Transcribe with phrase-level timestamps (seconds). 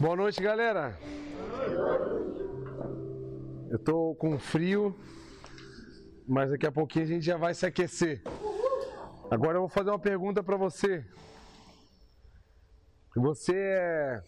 [0.00, 0.96] Boa noite, galera.
[3.68, 4.96] Eu tô com frio,
[6.24, 8.22] mas daqui a pouquinho a gente já vai se aquecer.
[9.28, 11.04] Agora eu vou fazer uma pergunta para você.
[13.16, 14.22] Você é,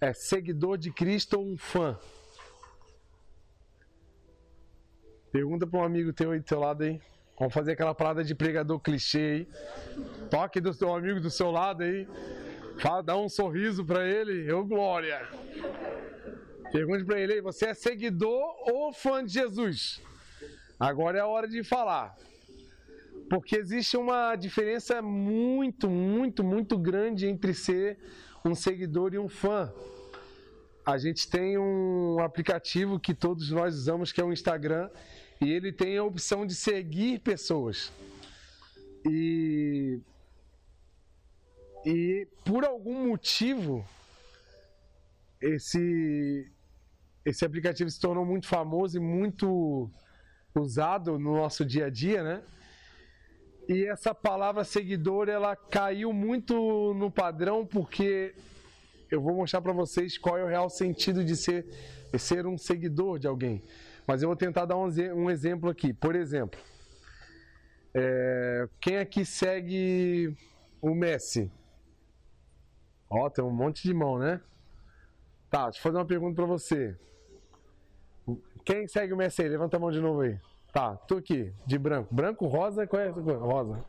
[0.00, 1.98] é seguidor de Cristo ou um fã?
[5.32, 7.02] Pergunta para um amigo teu aí do teu lado aí.
[7.36, 9.48] Vamos fazer aquela parada de pregador clichê aí.
[10.30, 12.06] Toque do seu amigo do seu lado aí.
[12.80, 14.50] Fala, dá um sorriso para ele.
[14.50, 15.28] Ô, Glória!
[16.72, 20.00] Pergunte para ele você é seguidor ou fã de Jesus?
[20.78, 22.16] Agora é a hora de falar.
[23.28, 27.98] Porque existe uma diferença muito, muito, muito grande entre ser
[28.42, 29.70] um seguidor e um fã.
[30.86, 34.88] A gente tem um aplicativo que todos nós usamos que é o Instagram
[35.38, 37.92] e ele tem a opção de seguir pessoas.
[39.04, 40.00] E
[41.84, 43.84] e por algum motivo,
[45.40, 46.50] esse,
[47.24, 49.90] esse aplicativo se tornou muito famoso e muito
[50.54, 52.42] usado no nosso dia a dia, né?
[53.68, 58.34] E essa palavra seguidor, ela caiu muito no padrão porque
[59.10, 61.66] eu vou mostrar para vocês qual é o real sentido de ser,
[62.12, 63.62] de ser um seguidor de alguém.
[64.06, 65.92] Mas eu vou tentar dar um, exemplo aqui.
[65.92, 66.58] Por exemplo,
[67.94, 70.36] é, quem aqui segue
[70.82, 71.50] o Messi?
[73.10, 74.40] Ó, tem um monte de mão, né?
[75.50, 76.96] Tá, deixa eu fazer uma pergunta pra você.
[78.64, 79.48] Quem segue o Messi aí?
[79.48, 80.38] Levanta a mão de novo aí.
[80.72, 82.14] Tá, tô aqui, de branco.
[82.14, 83.38] Branco, rosa, qual é essa cor?
[83.38, 83.84] Rosa.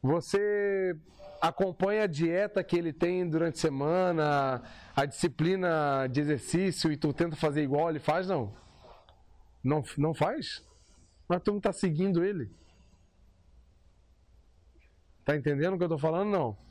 [0.00, 0.96] Você
[1.42, 4.62] acompanha a dieta que ele tem durante a semana,
[4.94, 8.54] a disciplina de exercício e tu tenta fazer igual ele faz, não?
[9.64, 10.64] Não, não faz?
[11.28, 12.48] Mas tu não tá seguindo ele.
[15.24, 16.30] Tá entendendo o que eu tô falando?
[16.30, 16.69] Não.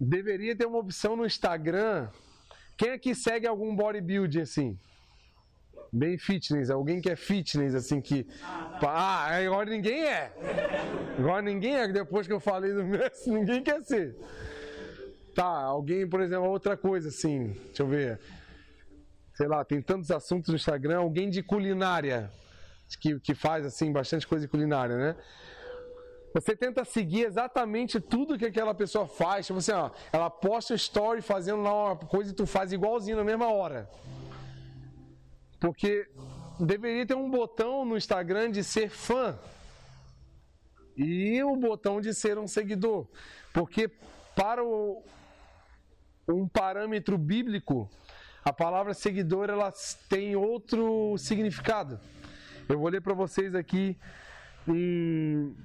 [0.00, 2.08] Deveria ter uma opção no Instagram.
[2.76, 4.78] Quem aqui segue algum bodybuilding assim?
[5.92, 8.26] Bem fitness, alguém que é fitness, assim, que.
[8.80, 10.32] Ah, agora ninguém é.
[11.18, 14.16] Agora ninguém é, depois que eu falei do Messi, ninguém quer ser.
[15.34, 18.18] Tá, alguém, por exemplo, outra coisa assim, deixa eu ver.
[19.34, 22.30] Sei lá, tem tantos assuntos no Instagram, alguém de culinária,
[23.00, 25.16] que, que faz, assim, bastante coisa de culinária, né?
[26.32, 29.46] Você tenta seguir exatamente tudo que aquela pessoa faz.
[29.46, 33.24] Tipo assim, ó, ela posta story fazendo lá uma coisa e tu faz igualzinho na
[33.24, 33.90] mesma hora.
[35.58, 36.08] Porque
[36.58, 39.38] deveria ter um botão no Instagram de ser fã
[40.96, 43.08] e o botão de ser um seguidor.
[43.52, 43.90] Porque
[44.36, 45.02] para o,
[46.28, 47.90] um parâmetro bíblico,
[48.44, 49.72] a palavra seguidor ela
[50.08, 51.98] tem outro significado.
[52.68, 53.98] Eu vou ler para vocês aqui
[54.68, 55.56] em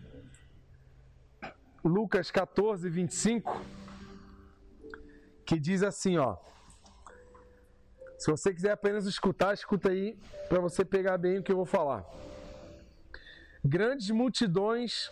[1.88, 3.62] Lucas 14, 25,
[5.46, 6.36] que diz assim, ó.
[8.18, 10.18] Se você quiser apenas escutar, escuta aí
[10.50, 12.04] para você pegar bem o que eu vou falar.
[13.64, 15.12] Grandes multidões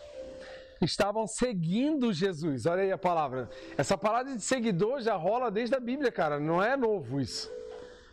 [0.80, 2.66] estavam seguindo Jesus.
[2.66, 3.48] Olha aí a palavra.
[3.78, 6.40] Essa palavra de seguidor já rola desde a Bíblia, cara.
[6.40, 7.52] Não é novo isso.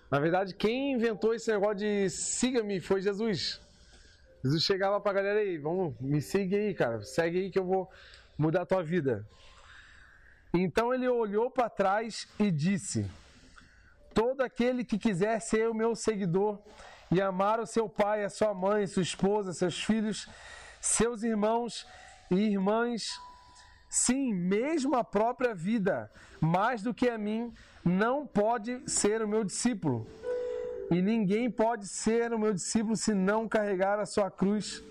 [0.09, 3.59] Na verdade, quem inventou esse negócio de siga-me foi Jesus.
[4.43, 7.01] Jesus chegava para a galera aí, vamos, me siga aí, cara.
[7.01, 7.89] Segue aí que eu vou
[8.41, 9.25] mudar a tua vida.
[10.53, 13.05] Então ele olhou para trás e disse:
[14.13, 16.59] Todo aquele que quiser ser o meu seguidor
[17.11, 20.27] e amar o seu pai, a sua mãe, sua esposa, seus filhos,
[20.81, 21.85] seus irmãos
[22.31, 23.03] e irmãs,
[23.89, 27.53] sim, mesmo a própria vida, mais do que a mim,
[27.85, 30.07] não pode ser o meu discípulo.
[30.89, 34.83] E ninguém pode ser o meu discípulo se não carregar a sua cruz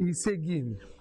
[0.00, 0.92] e seguir-me.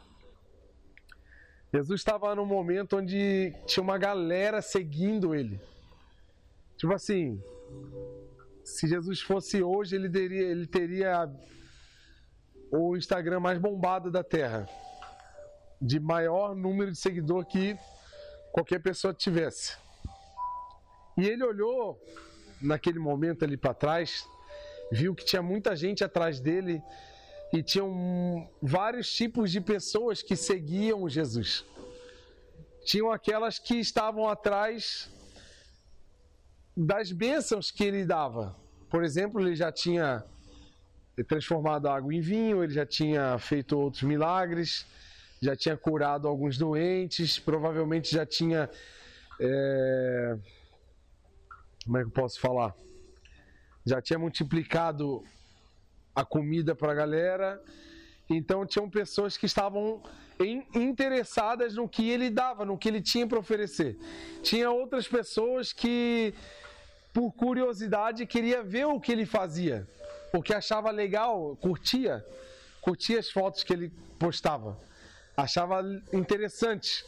[1.73, 5.59] Jesus estava num momento onde tinha uma galera seguindo ele.
[6.77, 7.41] Tipo assim,
[8.63, 11.29] se Jesus fosse hoje, ele teria, ele teria
[12.71, 14.67] o Instagram mais bombado da Terra,
[15.81, 17.77] de maior número de seguidor que
[18.51, 19.77] qualquer pessoa tivesse.
[21.17, 21.97] E ele olhou
[22.61, 24.28] naquele momento ali para trás,
[24.91, 26.81] viu que tinha muita gente atrás dele
[27.53, 31.65] e tinham vários tipos de pessoas que seguiam Jesus.
[32.85, 35.09] Tinham aquelas que estavam atrás
[36.75, 38.55] das bênçãos que ele dava.
[38.89, 40.23] Por exemplo, ele já tinha
[41.27, 44.85] transformado água em vinho, ele já tinha feito outros milagres,
[45.41, 48.69] já tinha curado alguns doentes, provavelmente já tinha.
[49.39, 50.37] É...
[51.83, 52.73] Como é que eu posso falar?
[53.85, 55.23] Já tinha multiplicado
[56.16, 57.61] a comida para a galera.
[58.29, 60.02] Então tinham pessoas que estavam
[60.73, 63.97] interessadas no que ele dava, no que ele tinha para oferecer.
[64.41, 66.34] Tinha outras pessoas que,
[67.13, 69.87] por curiosidade, queria ver o que ele fazia,
[70.31, 72.25] porque achava legal, curtia,
[72.81, 74.79] curtia as fotos que ele postava,
[75.35, 77.03] achava interessante.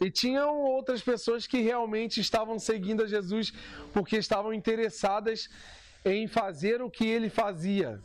[0.00, 3.52] E tinham outras pessoas que realmente estavam seguindo a Jesus
[3.92, 5.48] porque estavam interessadas
[6.04, 8.00] em fazer o que ele fazia,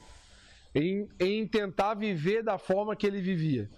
[0.78, 3.70] em, em tentar viver da forma que ele vivia.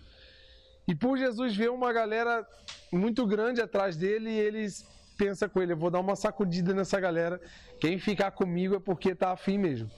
[0.87, 2.45] E por Jesus ver uma galera
[2.91, 4.85] muito grande atrás dele, eles
[5.17, 7.39] pensa com ele, eu vou dar uma sacudida nessa galera.
[7.79, 9.89] Quem ficar comigo é porque tá afim mesmo.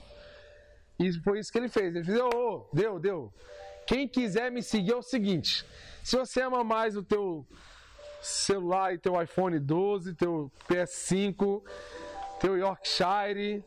[0.98, 1.94] E foi isso que ele fez.
[1.94, 3.32] Ele fez, oh, deu, deu.
[3.86, 5.64] Quem quiser me seguir é o seguinte:
[6.04, 7.46] se você ama mais o teu
[8.20, 11.62] celular e teu iPhone 12, teu PS5,
[12.40, 13.64] teu Yorkshire,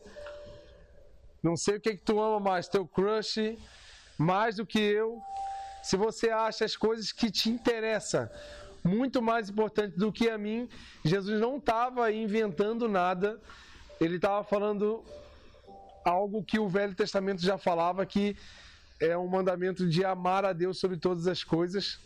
[1.46, 3.56] não sei o que, que tu ama mais, teu crush,
[4.18, 5.22] mais do que eu,
[5.80, 8.28] se você acha as coisas que te interessam
[8.82, 10.68] muito mais importantes do que a mim,
[11.04, 13.40] Jesus não estava inventando nada,
[14.00, 15.04] ele estava falando
[16.04, 18.36] algo que o Velho Testamento já falava, que
[18.98, 22.00] é um mandamento de amar a Deus sobre todas as coisas.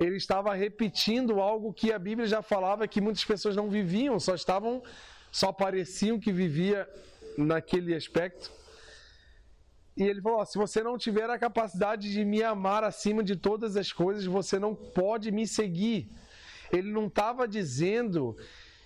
[0.00, 4.34] Ele estava repetindo algo que a Bíblia já falava que muitas pessoas não viviam, só
[4.34, 4.82] estavam,
[5.30, 6.88] só pareciam que vivia
[7.38, 8.63] naquele aspecto.
[9.96, 13.76] E ele falou: se você não tiver a capacidade de me amar acima de todas
[13.76, 16.08] as coisas, você não pode me seguir.
[16.72, 18.36] Ele não estava dizendo,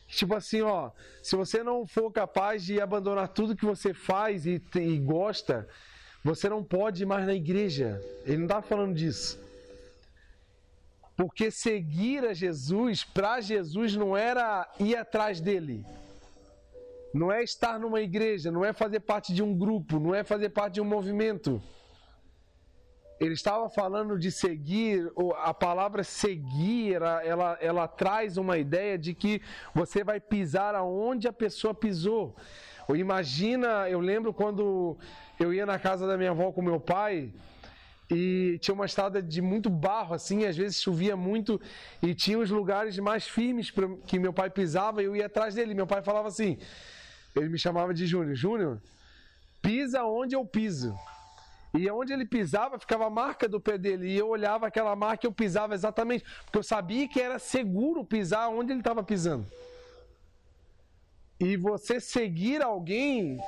[0.06, 0.90] tipo assim, ó,
[1.22, 5.66] se você não for capaz de abandonar tudo que você faz e, e gosta,
[6.22, 8.02] você não pode ir mais na igreja.
[8.24, 9.40] Ele não estava falando disso.
[11.16, 15.84] Porque seguir a Jesus, para Jesus, não era ir atrás dele.
[17.12, 20.50] Não é estar numa igreja, não é fazer parte de um grupo, não é fazer
[20.50, 21.62] parte de um movimento.
[23.18, 25.10] Ele estava falando de seguir,
[25.42, 29.42] a palavra seguir, ela, ela, ela traz uma ideia de que
[29.74, 32.36] você vai pisar aonde a pessoa pisou.
[32.86, 34.96] Ou imagina, eu lembro quando
[35.40, 37.32] eu ia na casa da minha avó com meu pai,
[38.10, 41.60] e tinha uma estrada de muito barro, assim, às vezes chovia muito
[42.02, 43.70] e tinha os lugares mais firmes
[44.06, 45.74] que meu pai pisava e eu ia atrás dele.
[45.74, 46.58] Meu pai falava assim:
[47.38, 48.34] ele me chamava de Júnior.
[48.34, 48.82] Júnior,
[49.60, 50.94] pisa onde eu piso.
[51.74, 54.08] E onde ele pisava, ficava a marca do pé dele.
[54.08, 56.24] E eu olhava aquela marca e eu pisava exatamente.
[56.44, 59.46] Porque eu sabia que era seguro pisar onde ele estava pisando.
[61.38, 63.38] E você seguir alguém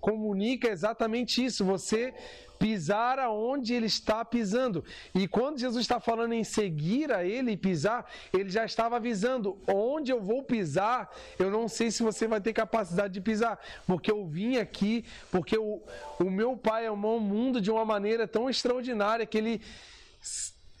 [0.00, 1.64] comunica exatamente isso.
[1.64, 2.12] Você
[2.62, 4.84] pisar aonde ele está pisando.
[5.12, 9.58] E quando Jesus está falando em seguir a ele e pisar, ele já estava avisando:
[9.66, 11.10] onde eu vou pisar,
[11.40, 15.58] eu não sei se você vai ter capacidade de pisar, porque eu vim aqui, porque
[15.58, 15.82] o,
[16.20, 19.60] o meu pai amou o mundo de uma maneira tão extraordinária que ele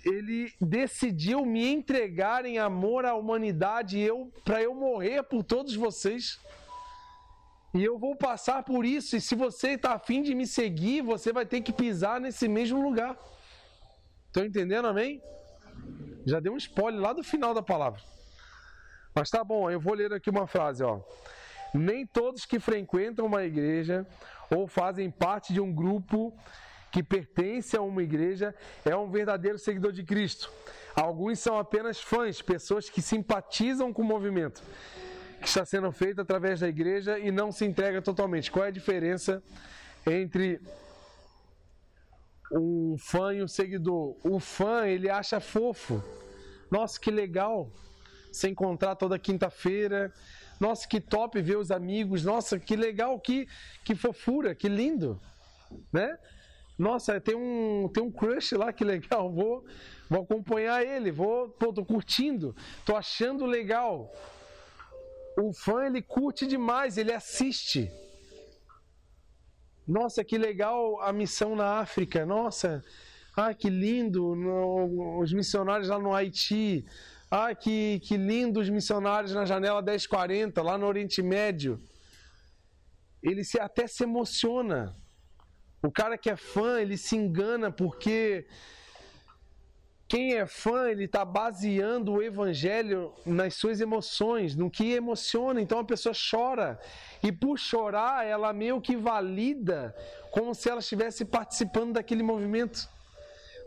[0.04, 6.38] ele decidiu me entregar em amor à humanidade eu para eu morrer por todos vocês.
[7.74, 9.16] E eu vou passar por isso.
[9.16, 12.82] E se você está afim de me seguir, você vai ter que pisar nesse mesmo
[12.82, 13.16] lugar.
[14.26, 15.22] Estão entendendo, amém?
[16.26, 18.00] Já deu um spoiler lá do final da palavra.
[19.14, 21.00] Mas tá bom, eu vou ler aqui uma frase, ó.
[21.74, 24.06] Nem todos que frequentam uma igreja
[24.50, 26.36] ou fazem parte de um grupo
[26.90, 28.54] que pertence a uma igreja
[28.84, 30.50] é um verdadeiro seguidor de Cristo.
[30.94, 34.62] Alguns são apenas fãs, pessoas que simpatizam com o movimento
[35.42, 38.50] que está sendo feito através da igreja e não se entrega totalmente.
[38.50, 39.42] Qual é a diferença
[40.06, 40.60] entre
[42.52, 44.16] um fã e um seguidor?
[44.22, 46.02] O fã, ele acha fofo.
[46.70, 47.70] Nossa, que legal
[48.30, 50.12] se encontrar toda quinta-feira.
[50.60, 52.24] Nossa, que top ver os amigos.
[52.24, 53.48] Nossa, que legal, que,
[53.84, 55.20] que fofura, que lindo,
[55.92, 56.16] né?
[56.78, 59.30] Nossa, tem um, tem um crush lá, que legal.
[59.30, 59.64] Vou,
[60.08, 62.54] vou acompanhar ele, vou, pô, tô curtindo,
[62.86, 64.10] tô achando legal
[65.36, 67.90] o fã ele curte demais, ele assiste.
[69.86, 72.24] Nossa, que legal a missão na África.
[72.24, 72.82] Nossa,
[73.36, 76.84] ah, que lindo no, os missionários lá no Haiti.
[77.30, 81.82] Ah, que, que lindo os missionários na janela 1040, lá no Oriente Médio.
[83.22, 84.94] Ele se, até se emociona.
[85.82, 88.46] O cara que é fã, ele se engana porque
[90.12, 95.58] quem é fã, ele está baseando o evangelho nas suas emoções, no que emociona.
[95.58, 96.78] Então a pessoa chora.
[97.22, 99.96] E por chorar, ela meio que valida
[100.30, 102.86] como se ela estivesse participando daquele movimento.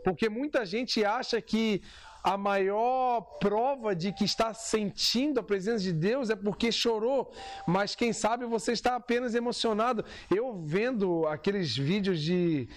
[0.04, 1.82] Porque muita gente acha que
[2.22, 7.32] a maior prova de que está sentindo a presença de Deus é porque chorou,
[7.66, 10.04] mas quem sabe você está apenas emocionado.
[10.30, 12.68] Eu vendo aqueles vídeos de,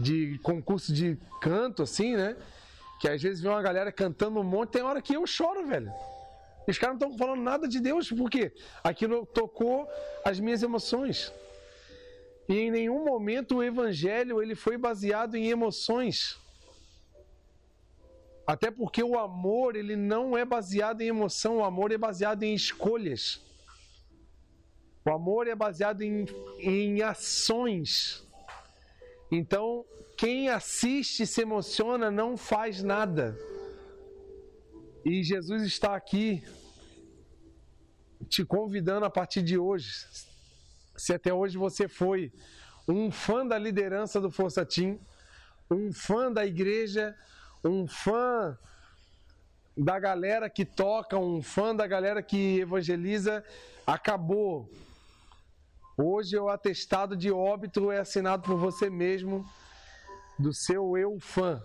[0.00, 2.34] de concurso de canto, assim, né?
[3.04, 5.92] Que às vezes vem uma galera cantando um monte, tem hora que eu choro, velho.
[6.66, 8.50] Os caras não estão falando nada de Deus, porque
[8.82, 9.86] aquilo tocou
[10.24, 11.30] as minhas emoções.
[12.48, 16.38] E em nenhum momento o evangelho ele foi baseado em emoções.
[18.46, 22.54] Até porque o amor ele não é baseado em emoção, o amor é baseado em
[22.54, 23.38] escolhas.
[25.04, 26.24] O amor é baseado em,
[26.58, 28.26] em ações.
[29.36, 29.84] Então,
[30.16, 33.36] quem assiste se emociona não faz nada.
[35.04, 36.44] E Jesus está aqui
[38.28, 39.90] te convidando a partir de hoje.
[40.96, 42.32] Se até hoje você foi
[42.86, 45.00] um fã da liderança do Força Team,
[45.68, 47.12] um fã da igreja,
[47.64, 48.56] um fã
[49.76, 53.44] da galera que toca, um fã da galera que evangeliza,
[53.84, 54.70] acabou.
[55.96, 59.48] Hoje o atestado de óbito é assinado por você mesmo,
[60.36, 61.62] do seu eu fã.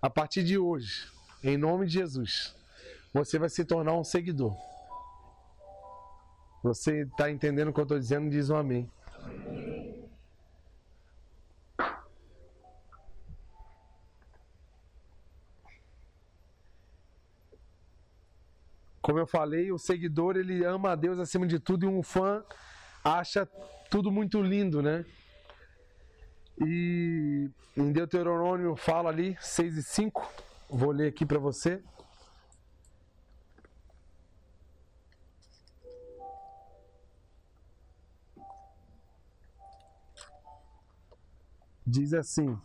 [0.00, 1.10] A partir de hoje.
[1.42, 2.54] Em nome de Jesus.
[3.12, 4.56] Você vai se tornar um seguidor.
[6.62, 8.30] Você está entendendo o que eu estou dizendo?
[8.30, 8.88] Diz um amém.
[19.02, 22.44] Como eu falei, o seguidor ele ama a Deus acima de tudo e um fã
[23.04, 23.46] acha
[23.90, 25.04] tudo muito lindo, né?
[26.60, 31.82] E em Deuteronômio fala ali, 6 e 5, Vou ler aqui para você.
[41.84, 42.56] Diz assim: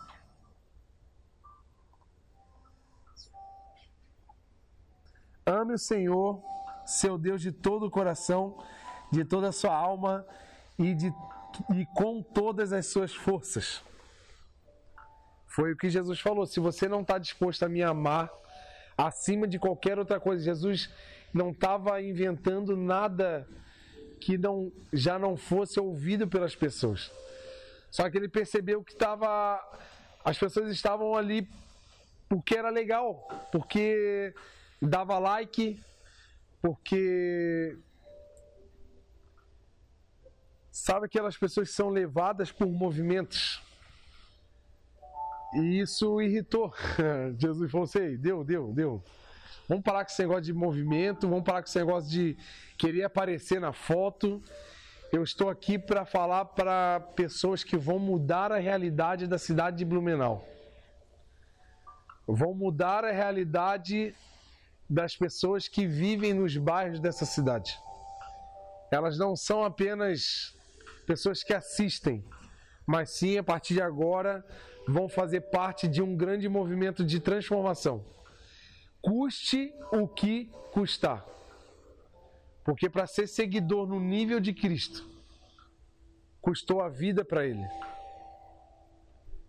[5.48, 6.44] Ame o Senhor,
[6.86, 8.64] seu Deus, de todo o coração,
[9.12, 10.26] de toda a sua alma
[10.78, 11.14] e, de,
[11.74, 13.82] e com todas as suas forças.
[15.48, 16.46] Foi o que Jesus falou.
[16.46, 18.30] Se você não está disposto a me amar
[18.98, 20.90] acima de qualquer outra coisa, Jesus
[21.34, 23.48] não estava inventando nada
[24.20, 27.12] que não, já não fosse ouvido pelas pessoas.
[27.92, 29.62] Só que ele percebeu que estava,
[30.24, 31.48] as pessoas estavam ali
[32.28, 34.34] porque era legal, porque
[34.82, 35.82] dava like,
[36.62, 37.78] porque
[40.78, 43.64] sabe aquelas pessoas que são levadas por movimentos
[45.56, 46.74] e isso irritou.
[47.40, 49.04] Jesus falou assim: deu, deu, deu.
[49.70, 52.38] Vamos parar com esse negócio de movimento, vamos parar com esse negócio de
[52.78, 54.44] querer aparecer na foto.
[55.14, 59.86] Eu estou aqui para falar para pessoas que vão mudar a realidade da cidade de
[59.86, 60.46] Blumenau.
[62.28, 64.14] Vão mudar a realidade
[64.90, 67.80] das pessoas que vivem nos bairros dessa cidade.
[68.92, 70.55] Elas não são apenas
[71.06, 72.24] pessoas que assistem,
[72.86, 74.46] mas sim a partir de agora
[74.88, 78.04] vão fazer parte de um grande movimento de transformação.
[79.02, 81.26] Custe o que custar.
[82.64, 85.08] Porque para ser seguidor no nível de Cristo,
[86.42, 87.66] custou a vida para ele.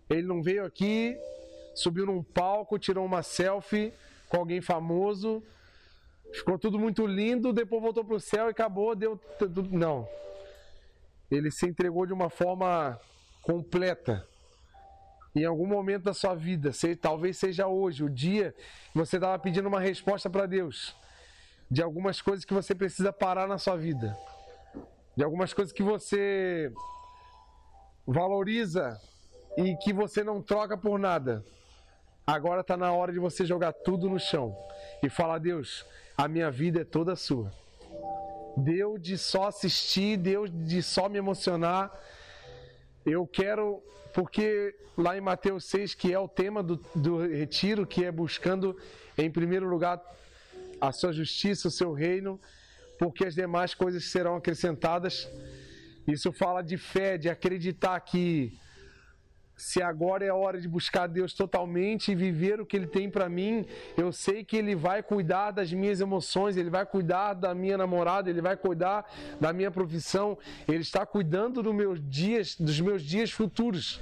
[0.08, 1.18] Ele não veio aqui,
[1.74, 3.92] subiu num palco, tirou uma selfie
[4.28, 5.42] com alguém famoso,
[6.32, 9.18] ficou tudo muito lindo, depois voltou para o céu e acabou, deu.
[9.70, 10.08] Não.
[11.30, 12.98] Ele se entregou de uma forma
[13.42, 14.26] completa
[15.36, 18.54] em algum momento da sua vida, se, talvez seja hoje, o dia
[18.90, 20.96] que você estava pedindo uma resposta para Deus,
[21.70, 24.16] de algumas coisas que você precisa parar na sua vida,
[25.14, 26.72] de algumas coisas que você
[28.06, 28.98] valoriza
[29.58, 31.44] e que você não troca por nada.
[32.26, 34.56] Agora está na hora de você jogar tudo no chão
[35.02, 35.84] e falar: Deus,
[36.16, 37.52] a minha vida é toda sua.
[38.56, 41.92] Deu de só assistir, deu de só me emocionar.
[43.04, 43.82] Eu quero
[44.14, 48.74] porque lá em Mateus 6, que é o tema do, do retiro, que é buscando
[49.18, 50.00] em primeiro lugar
[50.80, 52.40] a sua justiça, o seu reino,
[52.98, 55.28] porque as demais coisas serão acrescentadas.
[56.08, 58.58] Isso fala de fé, de acreditar que
[59.56, 63.08] se agora é a hora de buscar Deus totalmente e viver o que Ele tem
[63.08, 67.54] para mim, eu sei que Ele vai cuidar das minhas emoções, Ele vai cuidar da
[67.54, 69.10] minha namorada, Ele vai cuidar
[69.40, 70.36] da minha profissão,
[70.68, 73.98] Ele está cuidando dos meus dias, dos meus dias futuros.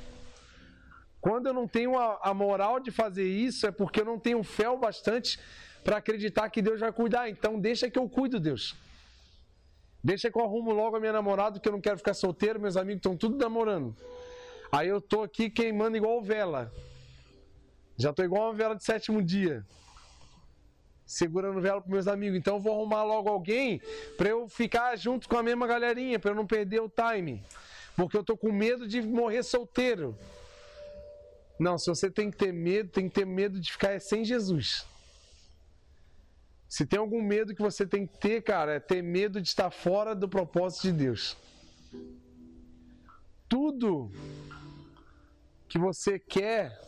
[1.20, 4.42] Quando eu não tenho a, a moral de fazer isso, é porque eu não tenho
[4.42, 5.38] fé o bastante
[5.84, 7.30] para acreditar que Deus vai cuidar.
[7.30, 8.74] Então deixa que eu cuido, Deus.
[10.02, 12.76] Deixa que eu arrumo logo a minha namorada, que eu não quero ficar solteiro, meus
[12.76, 13.96] amigos estão tudo namorando.
[14.74, 16.72] Aí eu tô aqui queimando igual vela.
[17.96, 19.64] Já tô igual uma vela de sétimo dia.
[21.06, 22.36] Segurando vela para meus amigos.
[22.36, 23.80] Então eu vou arrumar logo alguém
[24.16, 27.40] para eu ficar junto com a mesma galerinha, para eu não perder o time.
[27.94, 30.18] Porque eu tô com medo de morrer solteiro.
[31.56, 34.84] Não, se você tem que ter medo, tem que ter medo de ficar sem Jesus.
[36.68, 39.70] Se tem algum medo que você tem que ter, cara, é ter medo de estar
[39.70, 41.36] fora do propósito de Deus.
[43.48, 44.10] Tudo
[45.74, 46.80] que você quer.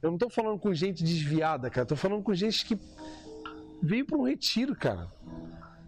[0.00, 1.82] Eu não estou falando com gente desviada, cara.
[1.82, 2.78] Estou falando com gente que
[3.82, 5.10] veio para um retiro, cara.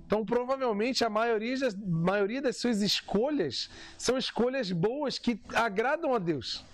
[0.04, 6.18] Então, provavelmente, a maioria, das, maioria das suas escolhas são escolhas boas que agradam a
[6.18, 6.64] Deus.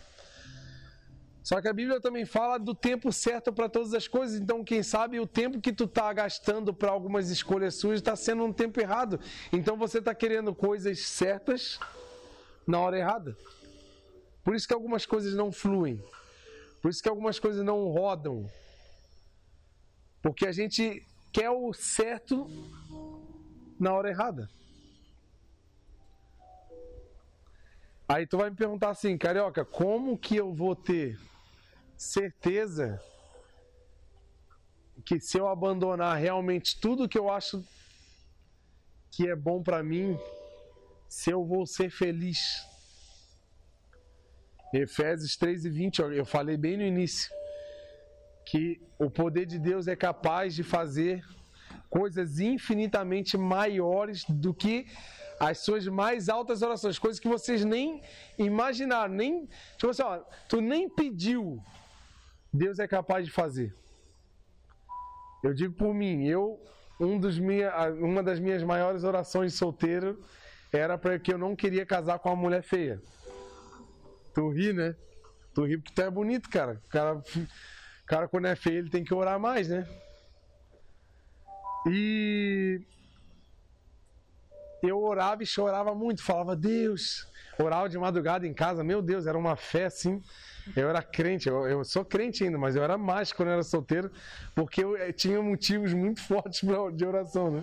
[1.42, 4.40] Só que a Bíblia também fala do tempo certo para todas as coisas.
[4.40, 8.42] Então, quem sabe o tempo que tu está gastando para algumas escolhas suas está sendo
[8.42, 9.20] um tempo errado.
[9.52, 11.78] Então, você está querendo coisas certas
[12.68, 13.34] na hora errada.
[14.44, 16.00] Por isso que algumas coisas não fluem.
[16.82, 18.48] Por isso que algumas coisas não rodam.
[20.22, 22.46] Porque a gente quer o certo
[23.80, 24.50] na hora errada.
[28.06, 31.18] Aí tu vai me perguntar assim, carioca, como que eu vou ter
[31.96, 33.02] certeza
[35.04, 37.64] que se eu abandonar realmente tudo que eu acho
[39.10, 40.18] que é bom para mim,
[41.08, 42.38] se eu vou ser feliz?
[44.72, 47.32] Efésios 3 e 20, eu falei bem no início
[48.44, 51.22] que o poder de Deus é capaz de fazer
[51.88, 54.86] coisas infinitamente maiores do que
[55.40, 58.02] as suas mais altas orações, coisas que vocês nem
[58.36, 59.46] imaginaram, nem,
[59.76, 61.62] tipo assim, ó, tu nem pediu,
[62.52, 63.74] Deus é capaz de fazer.
[65.44, 66.60] Eu digo por mim, eu
[67.00, 70.20] um dos minha, uma das minhas maiores orações de solteiro
[70.72, 73.00] era para que eu não queria casar com uma mulher feia.
[74.34, 74.94] Tu ri, né?
[75.54, 76.80] Tu ri porque tu é bonito, cara.
[76.84, 77.22] O cara,
[78.06, 79.88] cara quando é feio, ele tem que orar mais, né?
[81.86, 82.80] E
[84.82, 87.26] eu orava e chorava muito, falava, Deus,
[87.58, 90.22] orava de madrugada em casa, meu Deus, era uma fé assim.
[90.76, 93.62] Eu era crente, eu, eu sou crente ainda, mas eu era mais quando eu era
[93.62, 94.10] solteiro,
[94.54, 97.62] porque eu, eu tinha motivos muito fortes pra, de oração, né?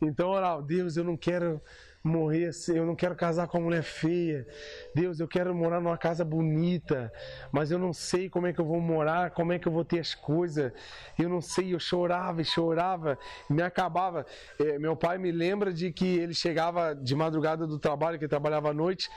[0.00, 1.60] Então orava, Deus, eu não quero
[2.04, 4.46] morrer, eu não quero casar com uma mulher feia.
[4.94, 7.10] Deus, eu quero morar numa casa bonita,
[7.50, 9.84] mas eu não sei como é que eu vou morar, como é que eu vou
[9.84, 10.70] ter as coisas.
[11.18, 14.26] Eu não sei, eu chorava e chorava, me acabava.
[14.60, 18.30] É, meu pai me lembra de que ele chegava de madrugada do trabalho, que ele
[18.30, 19.08] trabalhava à noite.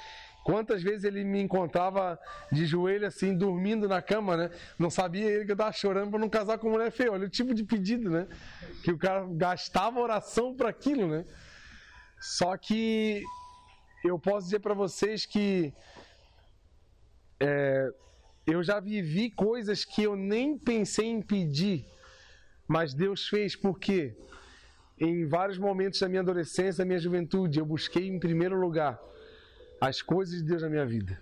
[0.47, 2.17] Quantas vezes ele me encontrava
[2.49, 4.49] de joelho assim, dormindo na cama, né?
[4.79, 7.11] Não sabia ele que eu estava chorando para não casar com mulher feia.
[7.11, 8.29] Olha o tipo de pedido, né?
[8.81, 11.25] Que o cara gastava oração para aquilo, né?
[12.21, 13.25] Só que
[14.05, 15.73] eu posso dizer para vocês que
[17.41, 17.89] é,
[18.45, 21.85] eu já vivi coisas que eu nem pensei em pedir,
[22.65, 24.15] mas Deus fez porque
[24.97, 28.97] em vários momentos da minha adolescência, da minha juventude, eu busquei em primeiro lugar
[29.79, 31.21] as coisas de Deus na minha vida.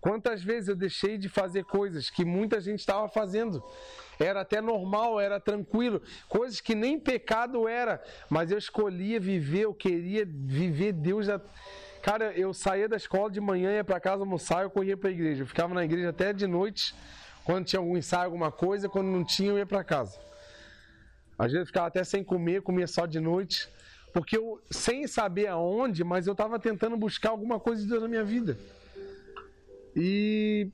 [0.00, 3.62] Quantas vezes eu deixei de fazer coisas que muita gente estava fazendo
[4.18, 9.74] era até normal, era tranquilo, coisas que nem pecado era, mas eu escolhia viver, eu
[9.74, 11.26] queria viver Deus.
[11.26, 11.40] Já...
[12.02, 15.12] Cara, eu saía da escola de manhã, ia para casa almoçar, eu corria para a
[15.12, 16.92] igreja, eu ficava na igreja até de noite,
[17.44, 20.18] quando tinha algum ensaio, alguma coisa, quando não tinha, eu ia para casa.
[21.38, 23.68] Às vezes eu ficava até sem comer, comia só de noite,
[24.12, 28.08] porque eu, sem saber aonde, mas eu estava tentando buscar alguma coisa de Deus na
[28.08, 28.58] minha vida.
[29.94, 30.70] E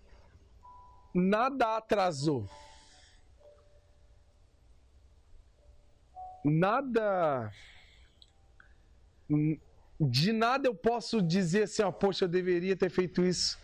[1.14, 2.48] nada atrasou.
[6.44, 7.52] nada.
[10.00, 13.58] De nada eu posso dizer assim, ó, poxa, eu deveria ter feito isso,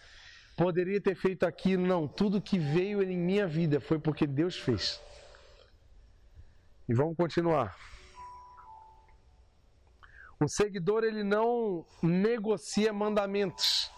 [0.57, 1.87] poderia ter feito aquilo.
[1.87, 5.01] Não, tudo que veio em minha vida foi porque Deus fez.
[6.89, 7.77] E vamos continuar.
[10.45, 13.91] O seguidor ele não negocia mandamentos.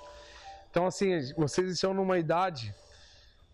[0.71, 2.73] Então assim, vocês estão numa idade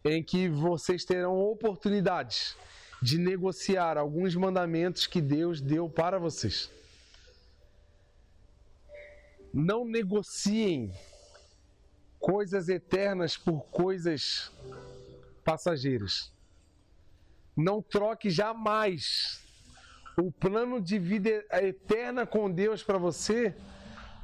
[0.04, 2.54] em que vocês terão oportunidades
[3.00, 6.70] de negociar alguns mandamentos que Deus deu para vocês.
[9.54, 10.92] Não negociem
[12.20, 14.52] coisas eternas por coisas
[15.42, 16.30] passageiras.
[17.56, 19.40] Não troque jamais
[20.16, 23.54] o plano de vida eterna com Deus para você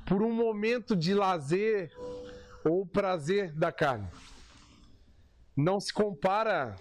[0.07, 1.93] por um momento de lazer
[2.65, 4.09] ou prazer da carne.
[5.57, 6.77] Não se compara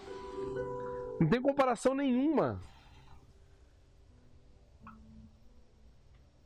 [1.20, 2.62] não tem comparação nenhuma.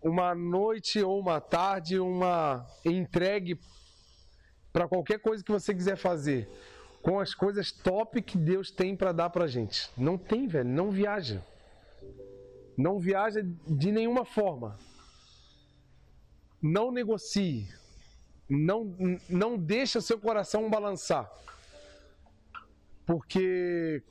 [0.01, 3.59] Uma noite ou uma tarde, uma entregue
[4.71, 6.49] para qualquer coisa que você quiser fazer,
[7.01, 9.91] com as coisas top que Deus tem para dar para gente.
[9.97, 10.69] Não tem, velho.
[10.69, 11.43] Não viaja.
[12.77, 14.77] Não viaja de nenhuma forma.
[16.61, 17.67] Não negocie.
[18.49, 18.95] Não,
[19.29, 21.31] não deixa seu coração balançar.
[23.05, 24.03] Porque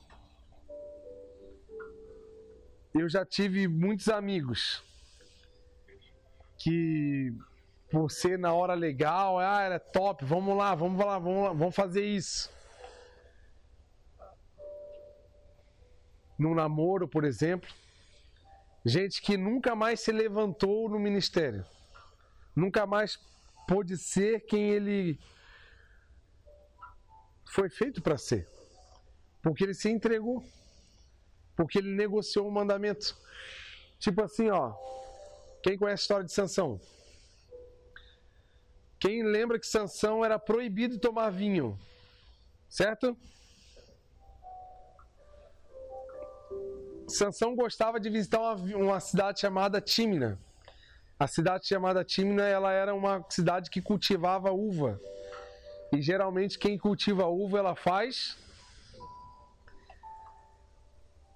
[2.93, 4.83] eu já tive muitos amigos
[6.57, 7.33] que
[7.91, 11.75] por ser na hora legal, ah, era top, vamos lá, vamos lá, vamos lá, vamos
[11.75, 12.49] fazer isso.
[16.39, 17.69] No namoro, por exemplo,
[18.85, 21.65] gente que nunca mais se levantou no ministério,
[22.55, 23.19] nunca mais
[23.67, 25.19] pôde ser quem ele
[27.45, 28.47] foi feito para ser,
[29.41, 30.43] porque ele se entregou,
[31.55, 33.15] porque ele negociou o mandamento.
[33.99, 34.73] Tipo assim, ó,
[35.61, 36.79] quem conhece a história de Sansão?
[38.99, 41.77] Quem lembra que Sansão era proibido tomar vinho?
[42.69, 43.17] Certo?
[47.11, 50.39] Sansão gostava de visitar uma, uma cidade chamada Tímina.
[51.19, 54.99] A cidade chamada Tímina, ela era uma cidade que cultivava uva.
[55.93, 58.37] E geralmente quem cultiva uva, ela faz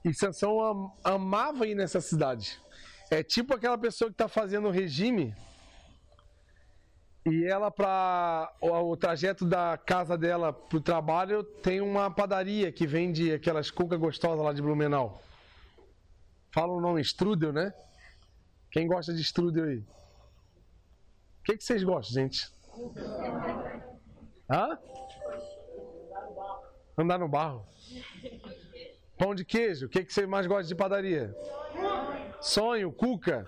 [0.05, 2.61] e Sansão am, amava ir nessa cidade.
[3.09, 5.35] É tipo aquela pessoa que está fazendo regime
[7.25, 12.71] e ela, para o, o, trajeto da casa dela para o trabalho, tem uma padaria
[12.71, 15.19] que vende aquelas cucas gostosas lá de Blumenau.
[16.55, 17.73] Fala o nome, Strudel, né?
[18.71, 19.79] Quem gosta de Strudel aí?
[19.79, 22.49] O que, que vocês gostam, gente?
[24.49, 24.79] Hã?
[26.97, 27.67] Andar no barro.
[29.17, 29.87] Pão de queijo.
[29.87, 31.35] O que, que você mais gosta de padaria?
[32.39, 33.45] Sonho, cuca.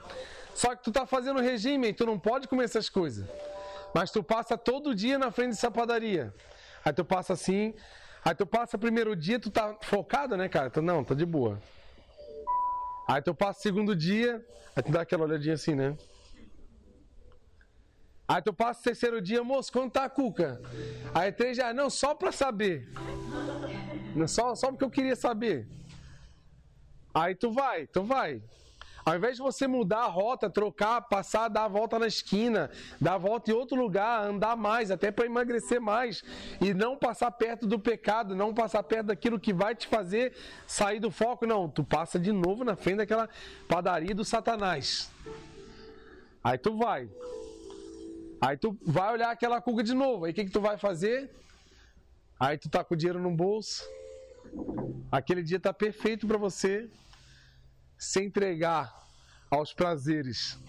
[0.54, 3.26] Só que tu tá fazendo regime, tu não pode comer essas coisas.
[3.96, 6.34] Mas tu passa todo dia na frente dessa padaria.
[6.84, 7.74] Aí tu passa assim.
[8.26, 10.70] Aí tu passa primeiro dia, tu tá focado, né, cara?
[10.70, 11.58] Tu, não, tá de boa.
[13.08, 15.96] Aí tu passa segundo dia, aí tu dá aquela olhadinha assim, né?
[18.28, 20.62] Aí tu passa o terceiro dia, moço, quanto tá a cuca?
[21.14, 22.92] Aí três já, não, só pra saber.
[24.28, 25.66] Só, só porque eu queria saber.
[27.14, 28.42] Aí tu vai, tu vai.
[29.08, 33.14] Ao invés de você mudar a rota, trocar, passar, dar a volta na esquina, dar
[33.14, 36.26] a volta em outro lugar, andar mais, até para emagrecer mais,
[36.60, 40.36] e não passar perto do pecado, não passar perto daquilo que vai te fazer
[40.68, 41.70] sair do foco, não.
[41.70, 43.30] Tu passa de novo na frente daquela
[43.66, 45.10] padaria do Satanás.
[46.44, 47.10] Aí tu vai.
[48.42, 50.26] Aí tu vai olhar aquela cuca de novo.
[50.26, 51.32] Aí o que, que tu vai fazer?
[52.38, 53.88] Aí tu tá com o dinheiro no bolso.
[55.10, 56.90] Aquele dia tá perfeito para você
[57.98, 58.94] se entregar
[59.50, 60.60] aos prazeres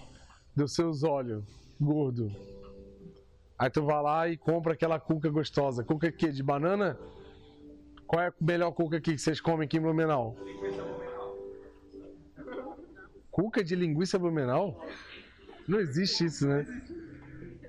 [0.57, 1.45] dos seus olhos
[1.81, 2.35] gordo.
[3.59, 5.85] Aí tu vai lá e compra aquela cuca gostosa.
[5.85, 6.99] Cuca que de banana?
[8.07, 10.37] Qual é a melhor cuca que vocês comem aqui em Blumenau?
[13.31, 14.85] Cuca de linguiça Blumenau?
[15.67, 16.67] Não existe isso, né?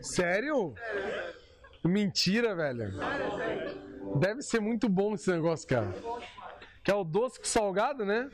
[0.01, 0.73] Sério?
[1.83, 2.93] Mentira, velho.
[4.19, 5.93] Deve ser muito bom esse negócio, cara.
[6.83, 8.29] Que é o doce com salgado, né?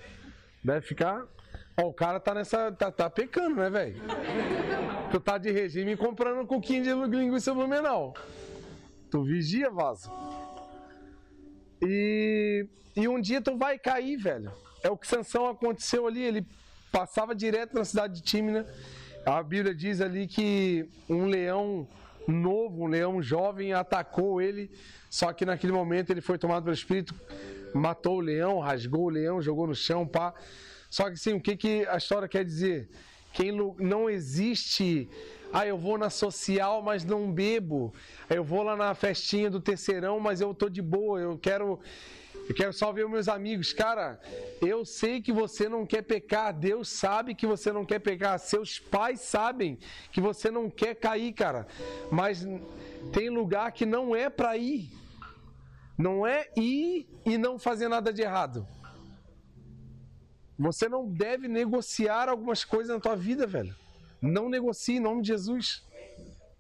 [0.66, 1.24] Deve ficar.
[1.78, 2.72] Ó, o cara tá nessa.
[2.72, 4.02] tá, tá pecando, né, velho?
[5.12, 8.16] Tu tá de regime comprando um coquinho de linguiça blumenau.
[9.12, 10.12] Tu vigia, vaso.
[11.84, 14.52] E, e um dia tu vai cair, velho.
[14.82, 16.24] É o que Sansão aconteceu ali.
[16.24, 16.48] Ele
[16.92, 18.66] passava direto na cidade de Tímina.
[19.24, 21.88] A Bíblia diz ali que um leão
[22.28, 24.72] novo, um leão jovem, atacou ele.
[25.12, 27.14] Só que naquele momento ele foi tomado pelo Espírito,
[27.76, 30.34] matou o leão, rasgou o leão, jogou no chão, pá.
[30.90, 32.90] Só que sim, o que, que a história quer dizer?
[33.34, 35.10] Quem não existe,
[35.52, 37.94] ah, eu vou na social, mas não bebo.
[38.30, 41.80] Eu vou lá na festinha do terceirão, mas eu tô de boa, eu quero
[42.48, 43.74] eu quero só ver meus amigos.
[43.74, 44.20] Cara,
[44.62, 46.54] eu sei que você não quer pecar.
[46.54, 48.38] Deus sabe que você não quer pecar.
[48.40, 49.80] Seus pais sabem
[50.12, 51.66] que você não quer cair, cara.
[52.12, 52.46] Mas
[53.12, 54.92] tem lugar que não é para ir.
[55.98, 58.68] Não é ir e não fazer nada de errado.
[60.58, 63.76] Você não deve negociar algumas coisas na tua vida, velho.
[64.22, 65.84] Não negocie em nome de Jesus.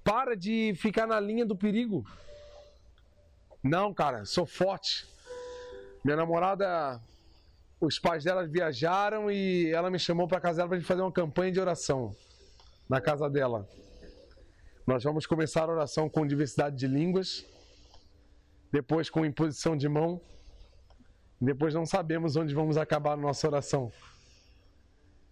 [0.04, 2.06] Para de ficar na linha do perigo.
[3.64, 5.08] Não, cara, sou forte.
[6.04, 7.02] Minha namorada,
[7.80, 11.12] os pais dela viajaram e ela me chamou para casa dela para gente fazer uma
[11.12, 12.16] campanha de oração
[12.88, 13.68] na casa dela.
[14.86, 17.44] Nós vamos começar a oração com diversidade de línguas
[18.72, 20.22] depois com imposição de mão,
[21.40, 23.92] depois não sabemos onde vamos acabar a nossa oração.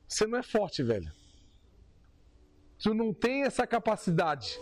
[0.08, 1.12] Você não é forte, velho.
[2.80, 4.60] Tu não tem essa capacidade.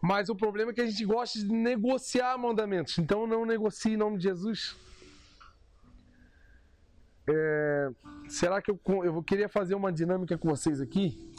[0.00, 2.98] Mas o problema é que a gente gosta de negociar mandamentos.
[2.98, 4.76] Então não negocie em nome de Jesus.
[7.28, 7.90] É,
[8.28, 11.32] será que eu, eu queria fazer uma dinâmica com vocês aqui?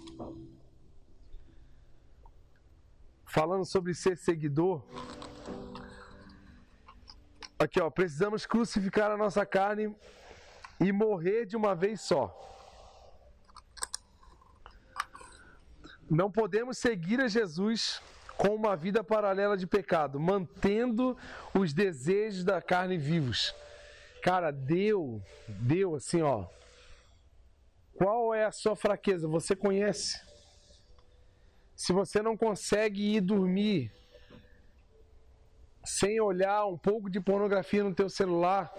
[3.34, 4.84] falando sobre ser seguidor.
[7.64, 9.96] Aqui, ó, precisamos crucificar a nossa carne
[10.82, 12.30] e morrer de uma vez só.
[16.10, 18.02] Não podemos seguir a Jesus
[18.36, 21.18] com uma vida paralela de pecado, mantendo
[21.58, 23.56] os desejos da carne vivos.
[24.22, 26.46] Cara, deu, deu assim, ó.
[27.94, 29.26] Qual é a sua fraqueza?
[29.26, 30.20] Você conhece.
[31.78, 33.90] Se você não consegue ir dormir
[35.84, 38.72] sem olhar um pouco de pornografia no teu celular,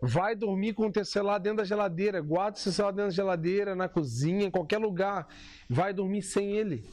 [0.00, 3.14] vai dormir com o teu celular dentro da geladeira, guarda o seu celular dentro da
[3.14, 5.26] geladeira, na cozinha, em qualquer lugar,
[5.68, 6.88] vai dormir sem ele.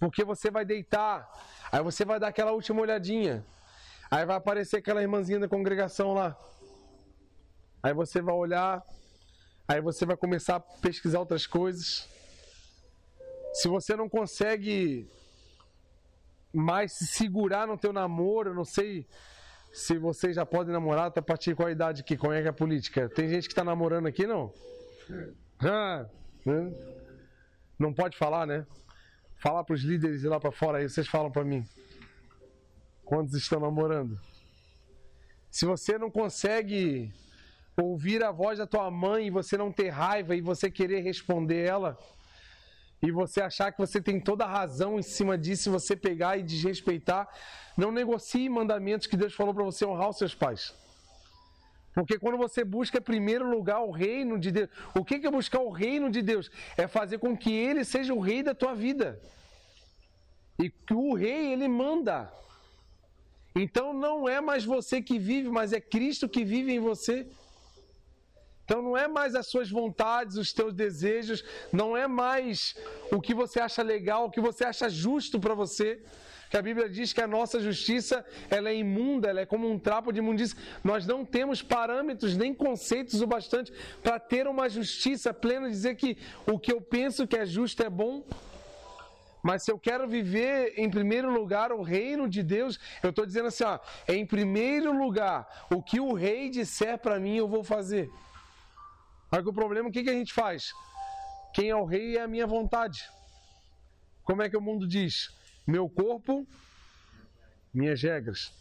[0.00, 1.28] Porque você vai deitar,
[1.70, 3.44] aí você vai dar aquela última olhadinha,
[4.10, 6.36] aí vai aparecer aquela irmãzinha da congregação lá.
[7.82, 8.82] Aí você vai olhar,
[9.68, 12.08] aí você vai começar a pesquisar outras coisas.
[13.52, 15.08] Se você não consegue
[16.52, 19.06] mais se segurar no teu namoro, eu não sei
[19.72, 22.48] se vocês já podem namorar, até a partir de qual idade que como é que
[22.48, 23.08] é a política?
[23.08, 24.52] Tem gente que está namorando aqui, não?
[25.60, 26.06] Ah,
[26.44, 26.72] né?
[27.78, 28.66] Não pode falar, né?
[29.36, 31.64] Falar para os líderes lá para fora aí, vocês falam para mim.
[33.04, 34.18] Quantos estão namorando?
[35.50, 37.12] Se você não consegue
[37.76, 41.64] ouvir a voz da tua mãe e você não ter raiva e você querer responder
[41.64, 41.98] ela,
[43.02, 46.42] e você achar que você tem toda a razão em cima disso, você pegar e
[46.42, 47.28] desrespeitar,
[47.76, 50.74] não negocie mandamentos que Deus falou para você honrar os seus pais.
[51.94, 55.60] Porque quando você busca em primeiro lugar o reino de Deus, o que é buscar
[55.60, 56.50] o reino de Deus?
[56.76, 59.20] É fazer com que ele seja o rei da tua vida.
[60.58, 62.30] E que o rei, ele manda.
[63.56, 67.26] Então não é mais você que vive, mas é Cristo que vive em você.
[68.70, 72.76] Então não é mais as suas vontades, os teus desejos, não é mais
[73.10, 76.00] o que você acha legal, o que você acha justo para você.
[76.48, 79.76] Que a Bíblia diz que a nossa justiça ela é imunda, ela é como um
[79.76, 80.56] trapo de imundícia.
[80.84, 83.72] Nós não temos parâmetros nem conceitos o bastante
[84.04, 87.90] para ter uma justiça plena, dizer que o que eu penso que é justo é
[87.90, 88.22] bom.
[89.42, 93.48] Mas se eu quero viver em primeiro lugar o reino de Deus, eu estou dizendo
[93.48, 98.08] assim, ó, em primeiro lugar, o que o rei disser para mim eu vou fazer.
[99.30, 100.72] Mas o problema, o que, que a gente faz?
[101.54, 103.08] Quem é o rei é a minha vontade.
[104.24, 105.30] Como é que o mundo diz?
[105.66, 106.46] Meu corpo,
[107.72, 108.52] minhas regras.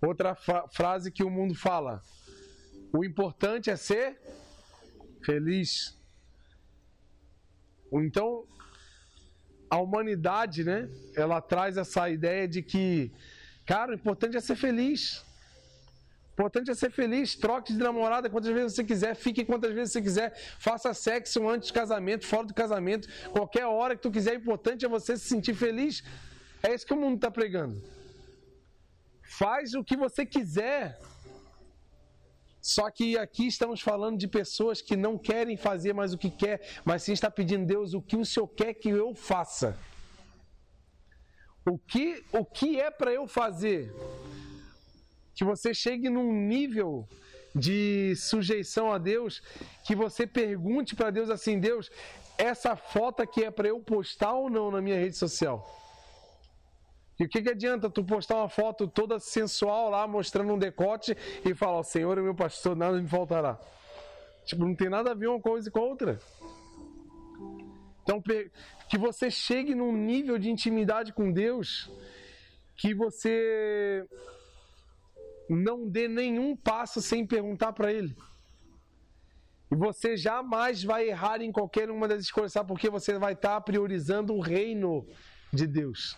[0.00, 2.00] Outra fra frase que o mundo fala:
[2.92, 4.20] o importante é ser
[5.24, 5.96] feliz.
[7.92, 8.46] Então,
[9.68, 10.88] a humanidade, né?
[11.16, 13.10] Ela traz essa ideia de que,
[13.64, 15.25] cara, o importante é ser feliz
[16.36, 20.02] importante é ser feliz, troque de namorada quantas vezes você quiser, fique quantas vezes você
[20.02, 24.40] quiser, faça sexo antes do casamento, fora do casamento, qualquer hora que tu quiser, o
[24.42, 26.04] importante é você se sentir feliz.
[26.62, 27.82] É isso que o mundo está pregando.
[29.22, 30.98] Faz o que você quiser.
[32.60, 36.60] Só que aqui estamos falando de pessoas que não querem fazer mais o que quer,
[36.84, 39.78] mas sim está pedindo Deus o que o Senhor quer que eu faça.
[41.64, 43.90] O que, o que é para eu fazer?
[45.36, 47.06] Que você chegue num nível
[47.54, 49.42] de sujeição a Deus,
[49.84, 51.90] que você pergunte para Deus assim: Deus,
[52.38, 55.64] essa foto aqui é para eu postar ou não na minha rede social?
[57.20, 61.14] E o que, que adianta tu postar uma foto toda sensual lá, mostrando um decote
[61.44, 63.60] e falar: O Senhor é meu pastor, nada me faltará?
[64.46, 66.18] Tipo, não tem nada a ver uma coisa com a outra.
[68.02, 68.22] Então,
[68.88, 71.90] que você chegue num nível de intimidade com Deus
[72.76, 74.06] que você
[75.48, 78.16] não dê nenhum passo sem perguntar para ele.
[79.70, 82.68] E você jamais vai errar em qualquer uma das escolhas, sabe?
[82.68, 85.06] Porque você vai estar priorizando o reino
[85.52, 86.16] de Deus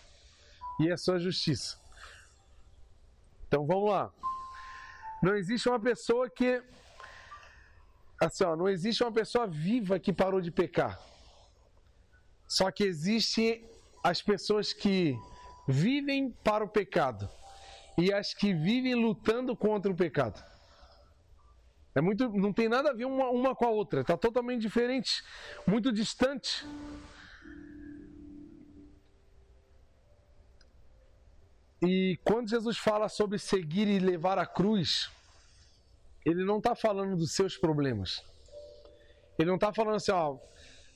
[0.81, 1.79] e a sua justiça.
[3.47, 4.13] Então vamos lá.
[5.23, 6.63] Não existe uma pessoa que.
[8.21, 11.01] Assim, ó, não existe uma pessoa viva que parou de pecar.
[12.47, 13.69] Só que existem
[14.03, 15.17] as pessoas que
[15.67, 17.29] vivem para o pecado
[17.99, 20.43] e as que vivem lutando contra o pecado.
[21.95, 25.23] É muito, não tem nada a ver uma, uma com a outra, está totalmente diferente,
[25.67, 26.65] muito distante.
[31.83, 35.11] E quando Jesus fala sobre seguir e levar a cruz,
[36.25, 38.23] ele não está falando dos seus problemas.
[39.39, 40.39] Ele não está falando assim, ó,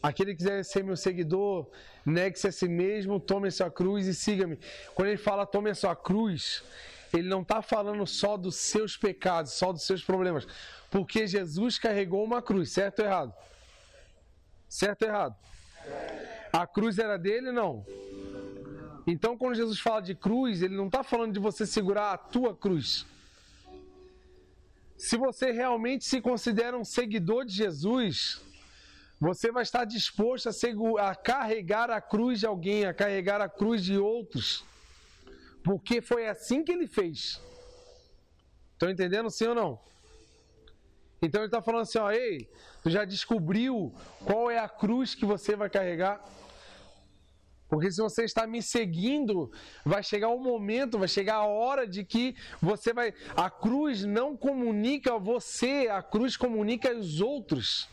[0.03, 1.71] aquele que quiser ser meu seguidor,
[2.05, 4.59] negue-se a si mesmo, tome a sua cruz e siga-me.
[4.95, 6.63] Quando ele fala tome a sua cruz,
[7.13, 10.47] ele não está falando só dos seus pecados, só dos seus problemas.
[10.91, 13.35] Porque Jesus carregou uma cruz, certo ou errado?
[14.69, 15.37] Certo ou errado?
[16.53, 17.85] A cruz era dele não?
[19.07, 22.55] Então, quando Jesus fala de cruz, ele não está falando de você segurar a tua
[22.55, 23.05] cruz.
[24.97, 28.41] Se você realmente se considera um seguidor de Jesus,
[29.23, 33.85] você vai estar disposto a, a carregar a cruz de alguém, a carregar a cruz
[33.85, 34.65] de outros,
[35.63, 37.41] porque foi assim que ele fez.
[38.73, 39.81] Estão entendendo sim ou não?
[41.23, 42.51] Então ele está falando assim: ó, ei,
[42.83, 46.21] tu já descobriu qual é a cruz que você vai carregar?
[47.69, 49.53] Porque se você está me seguindo,
[49.85, 53.15] vai chegar um momento, vai chegar a hora de que você vai.
[53.37, 57.89] A cruz não comunica você, a cruz comunica os outros.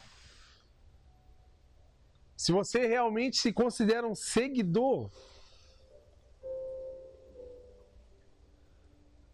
[2.40, 5.12] Se você realmente se considera um seguidor,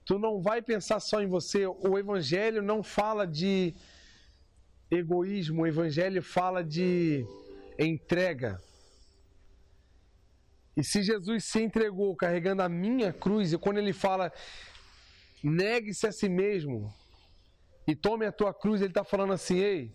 [0.03, 1.67] tu não vai pensar só em você.
[1.67, 3.75] O Evangelho não fala de
[4.89, 7.23] egoísmo, o Evangelho fala de
[7.77, 8.59] entrega.
[10.75, 14.33] E se Jesus se entregou carregando a minha cruz, e quando ele fala,
[15.43, 16.91] negue-se a si mesmo
[17.87, 19.93] e tome a tua cruz, ele está falando assim: ei,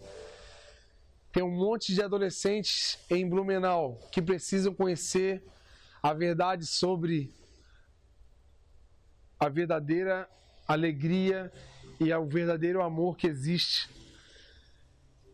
[1.33, 5.43] tem um monte de adolescentes em Blumenau que precisam conhecer
[6.03, 7.33] a verdade sobre
[9.38, 10.29] a verdadeira
[10.66, 11.53] alegria
[12.01, 13.88] e o verdadeiro amor que existe.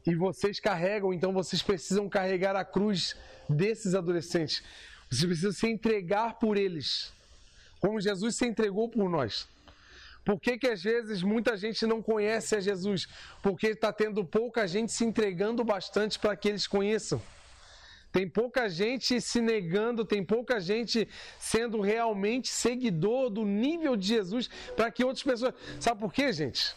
[0.06, 3.16] E vocês carregam, então vocês precisam carregar a cruz
[3.48, 4.62] desses adolescentes.
[5.10, 7.12] Você precisa se entregar por eles,
[7.80, 9.48] como Jesus se entregou por nós.
[10.26, 13.06] Por que, que às vezes muita gente não conhece a Jesus?
[13.40, 17.22] Porque está tendo pouca gente se entregando bastante para que eles conheçam.
[18.10, 21.08] Tem pouca gente se negando, tem pouca gente
[21.38, 25.54] sendo realmente seguidor do nível de Jesus para que outras pessoas.
[25.78, 26.74] Sabe por quê, gente?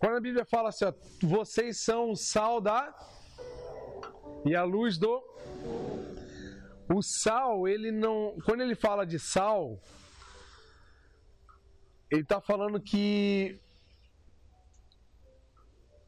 [0.00, 2.92] Quando a Bíblia fala assim, ó, vocês são o sal da
[4.44, 5.22] e a luz do
[6.88, 8.36] o sal, ele não.
[8.44, 9.80] Quando ele fala de sal,
[12.10, 13.58] ele está falando que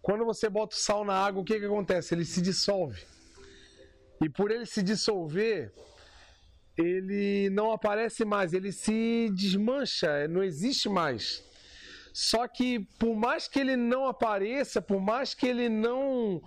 [0.01, 2.15] quando você bota o sal na água, o que, que acontece?
[2.15, 3.03] Ele se dissolve.
[4.23, 5.73] E por ele se dissolver,
[6.77, 11.45] ele não aparece mais, ele se desmancha, não existe mais.
[12.13, 16.43] Só que por mais que ele não apareça, por mais que ele não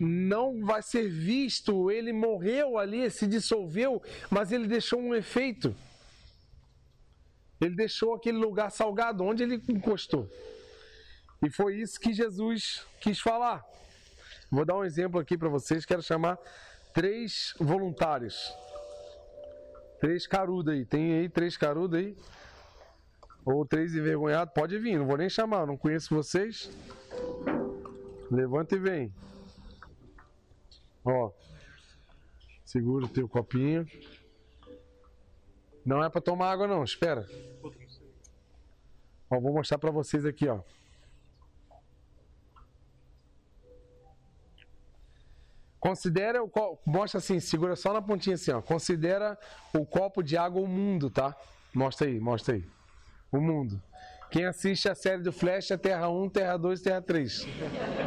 [0.00, 1.90] não vai ser visto.
[1.90, 5.74] Ele morreu ali, se dissolveu, mas ele deixou um efeito.
[7.60, 10.28] Ele deixou aquele lugar salgado onde ele encostou.
[11.42, 13.64] E foi isso que Jesus quis falar.
[14.50, 15.84] Vou dar um exemplo aqui para vocês.
[15.84, 16.38] Quero chamar
[16.94, 18.52] três voluntários.
[20.00, 20.84] Três carudos aí.
[20.84, 22.16] Tem aí três carudos aí?
[23.44, 24.52] Ou três envergonhados?
[24.54, 26.70] Pode vir, não vou nem chamar, não conheço vocês.
[28.30, 29.14] Levanta e vem.
[31.04, 31.30] Ó.
[32.64, 33.86] Segura o teu copinho.
[35.88, 37.26] Não é para tomar água não, espera.
[39.30, 40.60] Ó, vou mostrar para vocês aqui, ó.
[45.80, 48.60] Considera o copo, mostra assim, segura só na pontinha assim, ó.
[48.60, 49.38] Considera
[49.72, 51.34] o copo de água o mundo, tá?
[51.72, 52.68] Mostra aí, mostra aí.
[53.32, 53.82] O mundo.
[54.30, 57.46] Quem assiste a série do Flash é Terra 1, Terra 2 Terra 3.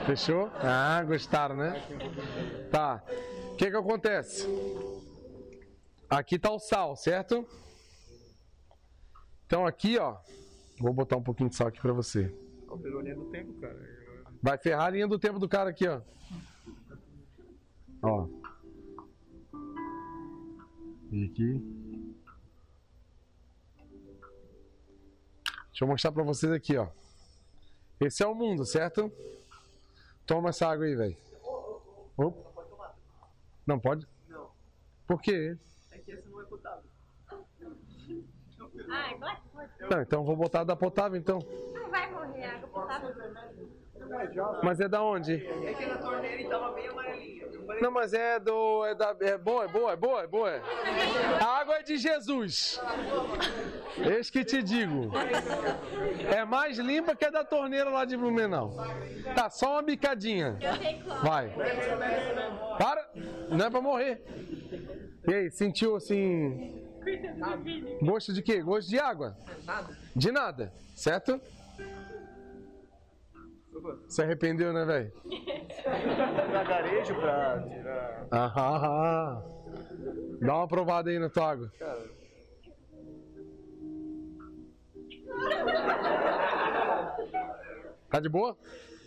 [0.06, 0.52] Fechou?
[0.62, 1.84] Ah, gostaram, né?
[2.70, 3.02] Tá.
[3.54, 4.48] O que que acontece?
[6.08, 7.44] Aqui tá o sal, certo?
[9.52, 10.18] Então aqui, ó.
[10.80, 12.34] Vou botar um pouquinho de sal aqui pra você.
[14.42, 16.02] Vai ferrar a linha do tempo do cara aqui, ó.
[18.02, 18.30] Ó.
[21.12, 21.62] E aqui.
[25.68, 26.88] Deixa eu mostrar pra vocês aqui, ó.
[28.00, 29.12] Esse é o mundo, certo?
[30.26, 31.18] Toma essa água aí, velho.
[33.68, 34.08] Não pode?
[34.30, 34.50] Não.
[35.06, 35.58] Por quê?
[35.92, 36.91] É que essa não é potável.
[38.90, 39.70] Ah, agora pode.
[39.90, 41.40] Não, então vou botar da potável, então.
[41.74, 43.14] Não vai morrer água potável.
[44.64, 45.34] Mas é da onde?
[45.36, 47.42] É que na torneira estava bem amarelinha.
[47.80, 48.86] Não, mas é do.
[48.86, 50.62] É, da, é boa, é boa, é boa, é boa.
[51.40, 52.82] A água é de Jesus.
[53.98, 55.12] Eis que te digo.
[56.34, 58.74] É mais limpa que a da torneira lá de Blumenau.
[59.36, 60.58] Tá, só uma bicadinha.
[61.24, 61.54] Vai.
[62.78, 63.10] Para.
[63.50, 64.22] Não é pra morrer.
[65.28, 66.81] E aí, sentiu assim.
[68.02, 68.62] Gosto de quê?
[68.62, 69.36] Gosto de água?
[70.16, 71.40] De nada, certo?
[74.08, 75.12] Se arrependeu, né, velho?
[76.50, 78.28] Pra garejo pra tirar.
[78.32, 79.44] Aham, aham.
[80.40, 81.72] Dá uma provada aí na tua água.
[88.10, 88.58] Tá de boa?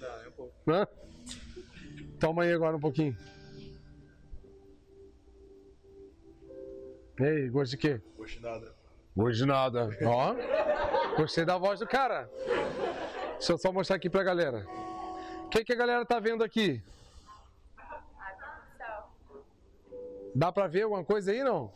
[0.01, 0.55] Não, é um pouco.
[0.67, 0.89] Hã?
[2.19, 3.17] Toma aí agora um pouquinho.
[7.19, 8.01] E aí, gosto de quê?
[8.17, 8.75] Poxa, nada.
[9.17, 9.89] Gosto de nada.
[10.05, 10.35] Ó,
[11.17, 12.29] gostei da voz do cara.
[13.35, 14.67] Deixa eu só mostrar aqui pra galera.
[15.45, 16.83] O que, que a galera tá vendo aqui?
[20.35, 21.73] Dá pra ver alguma coisa aí, não?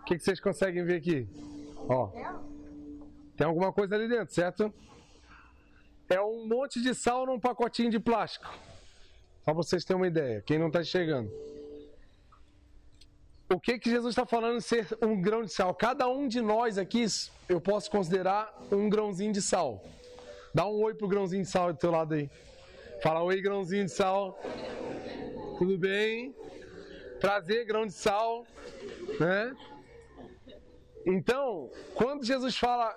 [0.00, 1.28] O que, que vocês conseguem ver aqui?
[1.88, 2.08] Ó.
[3.36, 4.72] Tem alguma coisa ali dentro, certo?
[6.08, 8.46] É um monte de sal num pacotinho de plástico.
[9.44, 11.30] Só pra vocês terem uma ideia, quem não tá chegando.
[13.52, 15.74] O que que Jesus está falando de ser um grão de sal?
[15.74, 17.04] Cada um de nós aqui,
[17.46, 19.84] eu posso considerar um grãozinho de sal.
[20.54, 22.30] Dá um oi pro grãozinho de sal do teu lado aí.
[23.02, 24.40] Fala oi, grãozinho de sal.
[25.58, 26.34] Tudo bem?
[27.20, 28.46] Prazer, grão de sal,
[29.20, 29.54] né?
[31.04, 32.96] Então, quando Jesus fala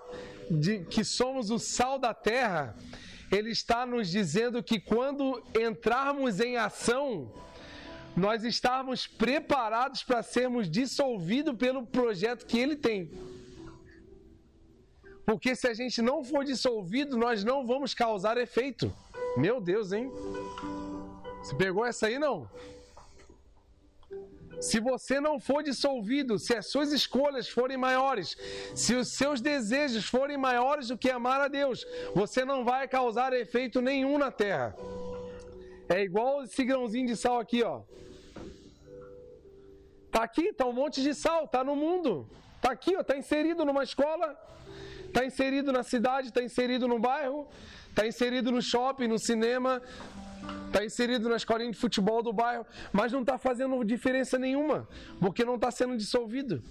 [0.50, 2.78] de que somos o sal da terra,
[3.30, 7.30] ele está nos dizendo que quando entrarmos em ação,
[8.16, 13.12] nós estamos preparados para sermos dissolvidos pelo projeto que ele tem.
[15.26, 18.94] Porque se a gente não for dissolvido, nós não vamos causar efeito.
[19.36, 20.12] Meu Deus, hein?
[21.40, 22.50] Você pegou essa aí não?
[24.62, 28.38] Se você não for dissolvido, se as suas escolhas forem maiores,
[28.74, 33.34] se os seus desejos forem maiores do que amar a Deus, você não vai causar
[33.34, 34.76] efeito nenhum na terra.
[35.88, 37.82] É igual esse grãozinho de sal aqui, ó.
[40.12, 42.28] Tá aqui, tá um monte de sal, tá no mundo.
[42.62, 44.36] Tá aqui, ó, tá inserido numa escola,
[45.14, 47.48] tá inserido na cidade, tá inserido no bairro,
[47.94, 49.82] tá inserido no shopping, no cinema,
[50.68, 54.88] Está inserido na escolinha de futebol do bairro, mas não está fazendo diferença nenhuma,
[55.20, 56.62] porque não está sendo dissolvido.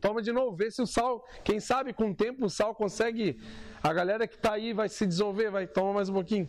[0.00, 3.40] Toma de novo, vê se o sal, quem sabe com o tempo o sal consegue,
[3.82, 6.48] a galera que está aí vai se dissolver, vai, toma mais um pouquinho.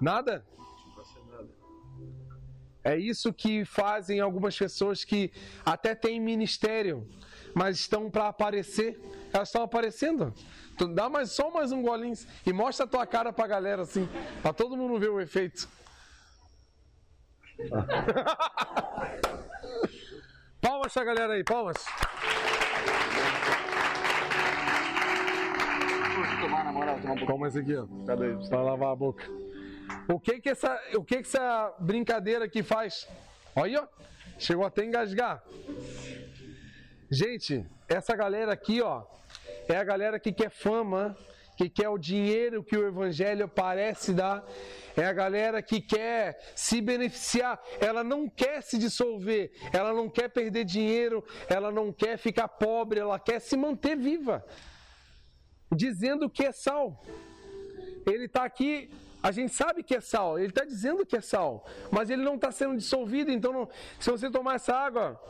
[0.00, 0.44] Nada?
[2.84, 5.32] É isso que fazem algumas pessoas que
[5.64, 7.08] até têm ministério,
[7.54, 9.00] mas estão para aparecer.
[9.32, 10.34] Elas estão aparecendo.
[10.76, 12.14] Tu dá mais, só mais um golinho
[12.46, 14.08] e mostra a tua cara pra galera assim,
[14.40, 15.68] pra todo mundo ver o efeito.
[20.60, 21.84] palmas pra galera aí, palmas.
[26.40, 27.86] tomar na moral, tomar um esse aqui, ó.
[28.48, 29.24] Pra lavar a boca.
[30.08, 33.06] O que que essa, o que que essa brincadeira aqui faz?
[33.54, 33.88] Olha.
[34.38, 35.42] Chegou até a engasgar.
[37.10, 39.02] Gente, essa galera aqui, ó,
[39.68, 41.16] é a galera que quer fama,
[41.56, 44.46] que quer o dinheiro que o evangelho parece dar.
[44.96, 50.28] É a galera que quer se beneficiar, ela não quer se dissolver, ela não quer
[50.28, 54.44] perder dinheiro, ela não quer ficar pobre, ela quer se manter viva.
[55.72, 57.02] Dizendo que é sal.
[58.06, 58.90] Ele está aqui,
[59.22, 62.36] a gente sabe que é sal, ele está dizendo que é sal, mas ele não
[62.36, 65.20] está sendo dissolvido, então não, se você tomar essa água,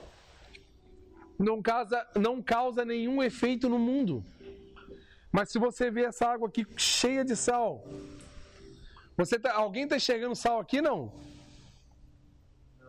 [1.38, 4.24] não causa, não causa nenhum efeito no mundo.
[5.30, 7.86] Mas se você vê essa água aqui cheia de sal,
[9.16, 10.80] você tá, alguém está enxergando sal aqui?
[10.80, 11.12] Não.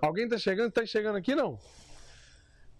[0.02, 0.70] Alguém está chegando?
[0.70, 1.36] Está enxergando aqui?
[1.36, 1.60] Não.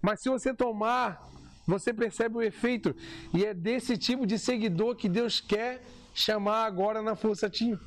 [0.02, 1.22] Mas se você tomar,
[1.68, 2.96] você percebe o efeito.
[3.34, 5.82] E é desse tipo de seguidor que Deus quer
[6.14, 7.80] chamar agora na Força Team.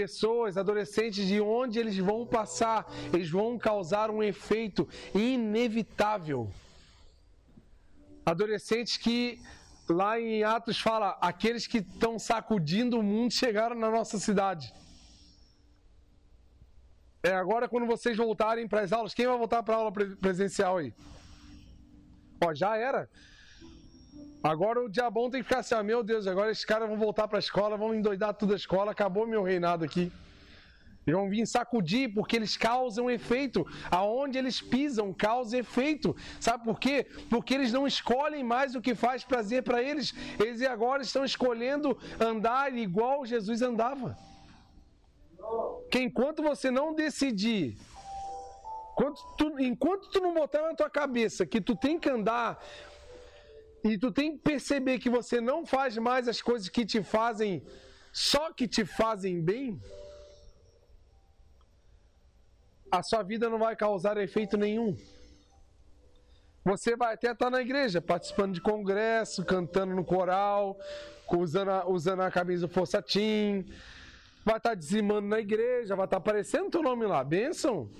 [0.00, 6.50] Pessoas, adolescentes, de onde eles vão passar, eles vão causar um efeito inevitável.
[8.26, 9.40] Adolescentes que
[9.88, 14.74] lá em Atos fala: aqueles que estão sacudindo o mundo chegaram na nossa cidade.
[17.22, 20.78] É agora quando vocês voltarem para as aulas, quem vai voltar para a aula presencial
[20.78, 20.92] aí?
[22.44, 23.08] Ó, já era.
[24.44, 27.26] Agora o diabão tem que ficar assim, ah, meu Deus, agora esses caras vão voltar
[27.26, 30.12] para a escola, vão endoidar tudo a escola, acabou meu reinado aqui.
[31.06, 33.66] Eles vão vir sacudir porque eles causam efeito.
[33.90, 36.14] Aonde eles pisam, causa efeito.
[36.38, 37.06] Sabe por quê?
[37.30, 40.14] Porque eles não escolhem mais o que faz prazer para eles.
[40.38, 44.14] Eles agora estão escolhendo andar igual Jesus andava.
[45.90, 47.78] Que enquanto você não decidir,
[48.92, 52.62] enquanto tu, enquanto tu não botar na tua cabeça que tu tem que andar
[53.84, 57.62] e tu tem que perceber que você não faz mais as coisas que te fazem,
[58.12, 59.78] só que te fazem bem
[62.98, 64.96] a sua vida não vai causar efeito nenhum.
[66.64, 70.78] Você vai até estar na igreja, participando de congresso, cantando no coral,
[71.30, 73.64] usando a, usando a camisa Força Team,
[74.44, 77.90] vai estar dizimando na igreja, vai estar aparecendo teu nome lá, bênção.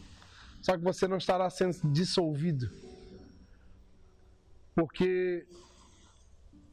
[0.62, 2.70] Só que você não estará sendo dissolvido.
[4.74, 5.47] Porque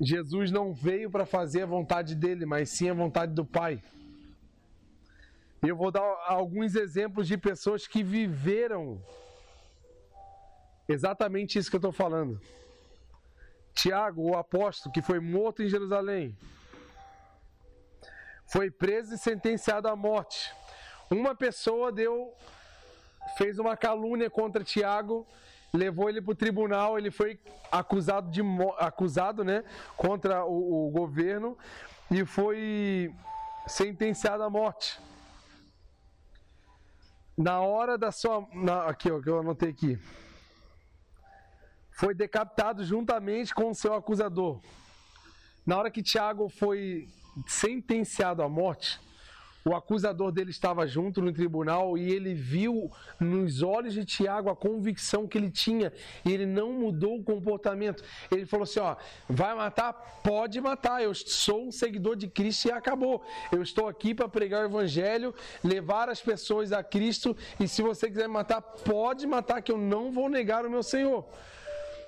[0.04, 3.82] Jesus não veio para fazer a vontade dele, mas sim a vontade do Pai.
[5.62, 9.00] Eu vou dar alguns exemplos de pessoas que viveram
[10.90, 12.42] exatamente isso que eu estou falando.
[13.76, 16.36] Tiago, o apóstolo, que foi morto em Jerusalém,
[18.48, 20.52] foi preso e sentenciado à morte.
[21.12, 22.34] Uma pessoa deu,
[23.38, 25.28] fez uma calúnia contra Tiago,
[25.74, 27.40] levou ele para o tribunal, ele foi
[27.72, 28.42] acusado de
[28.78, 29.64] acusado, né,
[29.96, 31.58] contra o, o governo
[32.10, 33.14] e foi
[33.68, 35.00] sentenciado à morte.
[37.38, 39.98] Na hora da sua, na, aqui ó, que eu anotei aqui
[42.02, 44.60] foi decapitado juntamente com o seu acusador.
[45.64, 47.08] Na hora que Tiago foi
[47.46, 49.00] sentenciado à morte,
[49.64, 54.56] o acusador dele estava junto no tribunal e ele viu nos olhos de Tiago a
[54.56, 55.94] convicção que ele tinha
[56.26, 58.04] e ele não mudou o comportamento.
[58.32, 58.96] Ele falou assim: Ó,
[59.30, 59.94] vai matar?
[60.24, 61.02] Pode matar.
[61.04, 63.24] Eu sou um seguidor de Cristo e acabou.
[63.52, 65.34] Eu estou aqui para pregar o evangelho,
[65.64, 70.12] levar as pessoas a Cristo e se você quiser matar, pode matar, que eu não
[70.12, 71.26] vou negar o meu Senhor.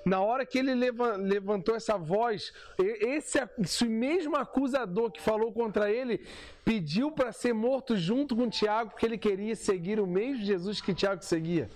[0.04, 6.26] Na hora que ele levantou essa voz, esse, esse mesmo acusador que falou contra ele
[6.62, 10.94] pediu para ser morto junto com Tiago, porque ele queria seguir o mesmo Jesus que
[10.94, 11.70] Tiago seguia.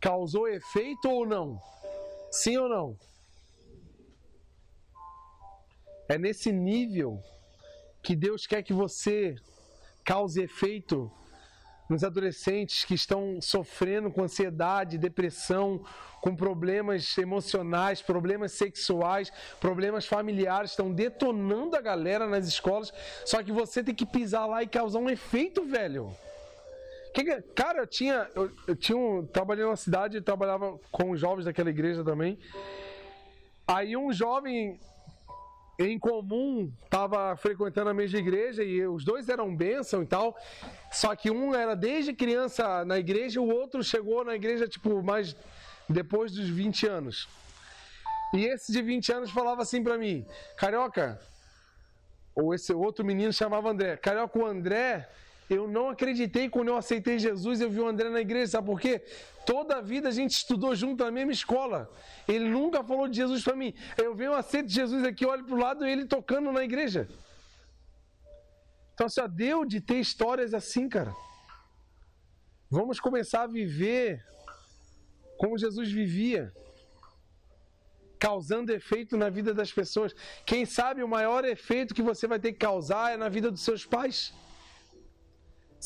[0.00, 1.60] Causou efeito ou não?
[2.30, 2.98] Sim ou não?
[6.08, 7.22] É nesse nível
[8.02, 9.34] que Deus quer que você
[10.04, 11.10] cause efeito
[11.88, 15.84] nos adolescentes que estão sofrendo com ansiedade, depressão,
[16.20, 19.30] com problemas emocionais, problemas sexuais,
[19.60, 22.92] problemas familiares, estão detonando a galera nas escolas.
[23.24, 26.16] Só que você tem que pisar lá e causar um efeito, velho.
[27.54, 31.70] Cara, eu tinha, eu, eu tinha um, trabalhei numa cidade, trabalhava com os jovens daquela
[31.70, 32.38] igreja também.
[33.66, 34.80] Aí um jovem
[35.78, 40.36] em comum estava frequentando a mesma igreja e os dois eram bênção e tal.
[40.92, 45.36] Só que um era desde criança na igreja, o outro chegou na igreja tipo mais
[45.88, 47.28] depois dos 20 anos.
[48.32, 50.24] E esse de 20 anos falava assim para mim:
[50.56, 51.20] "Carioca,
[52.34, 53.96] ou esse outro menino chamava André.
[53.96, 55.08] Carioca, o André,
[55.48, 58.80] eu não acreditei quando eu aceitei Jesus, eu vi o André na igreja, sabe por
[58.80, 59.02] quê?
[59.44, 61.90] Toda a vida a gente estudou junto na mesma escola.
[62.26, 63.74] Ele nunca falou de Jesus para mim.
[63.98, 67.06] Eu venho, aceito Jesus aqui, olho para o lado e ele tocando na igreja.
[68.94, 71.14] Então, só deu de ter histórias assim, cara.
[72.70, 74.24] Vamos começar a viver
[75.36, 76.54] como Jesus vivia,
[78.18, 80.14] causando efeito na vida das pessoas.
[80.46, 83.60] Quem sabe o maior efeito que você vai ter que causar é na vida dos
[83.60, 84.32] seus pais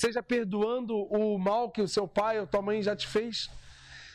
[0.02, 3.50] seja perdoando o mal que o seu pai ou tua mãe já te fez,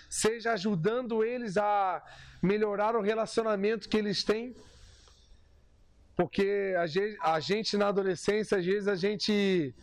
[0.09, 2.01] seja ajudando eles a
[2.41, 4.55] melhorar o relacionamento que eles têm.
[6.15, 6.73] Porque
[7.21, 9.75] a gente na adolescência, às vezes a gente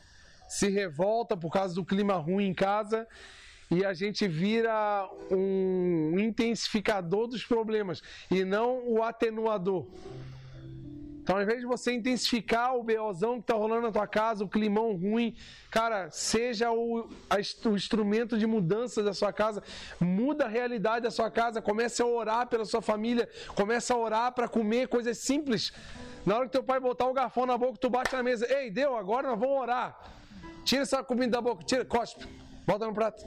[0.48, 3.06] se revolta por causa do clima ruim em casa
[3.70, 9.86] e a gente vira um intensificador dos problemas e não o atenuador.
[11.30, 14.48] Então, ao invés de você intensificar o BOzão que está rolando na tua casa, o
[14.48, 15.36] climão ruim,
[15.70, 17.36] cara, seja o, a,
[17.68, 19.62] o instrumento de mudança da sua casa,
[20.00, 24.32] muda a realidade da sua casa, comece a orar pela sua família, comece a orar
[24.32, 25.72] para comer coisas simples.
[26.26, 28.68] Na hora que teu pai botar o garfão na boca, tu bate na mesa, ei,
[28.68, 29.96] deu, agora nós vamos orar.
[30.64, 32.26] Tira essa comida da boca, tira, cospe,
[32.66, 33.24] bota no prato.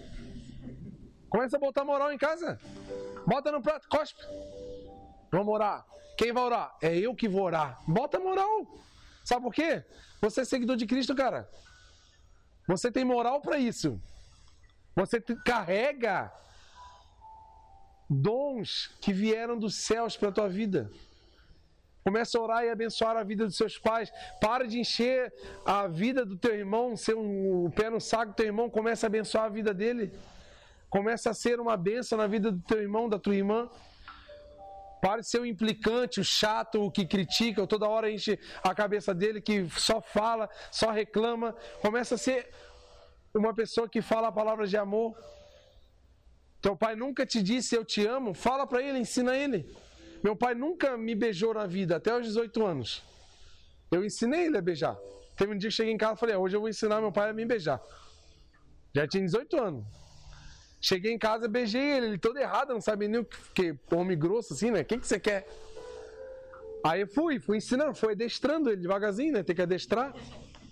[1.30, 2.60] Começa a botar moral em casa.
[3.26, 4.22] Bota no prato, cospe.
[5.32, 5.86] Vamos orar.
[6.18, 6.78] Quem vai orar?
[6.82, 7.82] É eu que vou orar.
[7.88, 8.68] Bota moral.
[9.24, 9.84] Sabe por quê?
[10.22, 11.50] Você é seguidor de Cristo, cara.
[12.68, 14.02] Você tem moral para isso.
[14.96, 16.32] Você carrega
[18.10, 20.92] dons que vieram dos céus para tua vida.
[22.04, 24.12] Começa a orar e abençoar a vida dos seus pais.
[24.42, 25.34] Para de encher
[25.66, 29.06] a vida do teu irmão, ser um, um pé no saco do teu irmão, começa
[29.06, 30.14] a abençoar a vida dele.
[30.90, 33.70] Começa a ser uma benção na vida do teu irmão, da tua irmã.
[35.04, 39.14] Pare de ser o implicante, o chato, o que critica, toda hora enche a cabeça
[39.14, 41.54] dele, que só fala, só reclama.
[41.82, 42.50] Começa a ser
[43.36, 45.14] uma pessoa que fala palavras de amor.
[46.62, 49.60] Teu pai nunca te disse eu te amo, fala para ele, ensina ele.
[50.24, 53.04] Meu pai nunca me beijou na vida, até os 18 anos.
[53.92, 54.98] Eu ensinei ele a beijar.
[55.36, 57.30] Teve um dia que cheguei em casa e falei, hoje eu vou ensinar meu pai
[57.30, 57.82] a me beijar.
[58.96, 60.03] Já tinha 18 anos.
[60.84, 64.20] Cheguei em casa, beijei ele, ele todo errado, não sabe nem o que, que homem
[64.20, 64.82] grosso assim, né?
[64.82, 65.48] O que, que você quer?
[66.84, 69.44] Aí eu fui, fui ensinando, fui adestrando ele devagarzinho, né?
[69.44, 70.14] Tem que adestrar,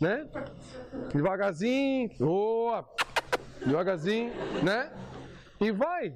[0.01, 0.27] né?
[1.13, 2.85] Devagarzinho, boa,
[3.65, 4.91] devagarzinho, né?
[5.61, 6.13] E vai.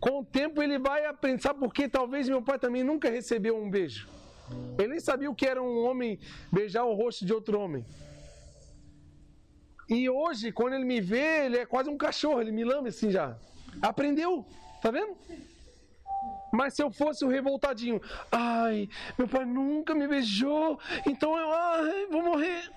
[0.00, 1.88] Com o tempo ele vai aprender, sabe por quê?
[1.88, 4.08] Talvez meu pai também nunca recebeu um beijo.
[4.76, 6.18] Ele nem sabia o que era um homem
[6.50, 7.86] beijar o rosto de outro homem.
[9.88, 13.10] E hoje, quando ele me vê, ele é quase um cachorro, ele me lame assim
[13.10, 13.36] já.
[13.80, 14.44] Aprendeu,
[14.82, 15.16] tá vendo?
[16.52, 22.06] Mas se eu fosse o revoltadinho, ai, meu pai nunca me beijou, então eu ai,
[22.06, 22.70] vou morrer.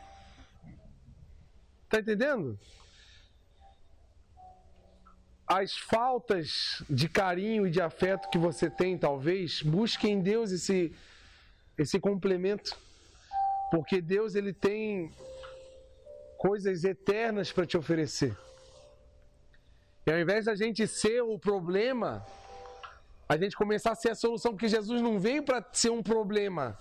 [1.88, 2.60] Tá entendendo?
[5.48, 10.94] As faltas de carinho e de afeto que você tem, talvez, busque em Deus esse,
[11.76, 12.78] esse complemento.
[13.72, 15.12] Porque Deus ele tem
[16.40, 18.36] coisas eternas para te oferecer.
[20.08, 22.26] E ao invés da gente ser o problema,
[23.28, 26.80] a gente começar a ser a solução, porque Jesus não veio para ser um problema.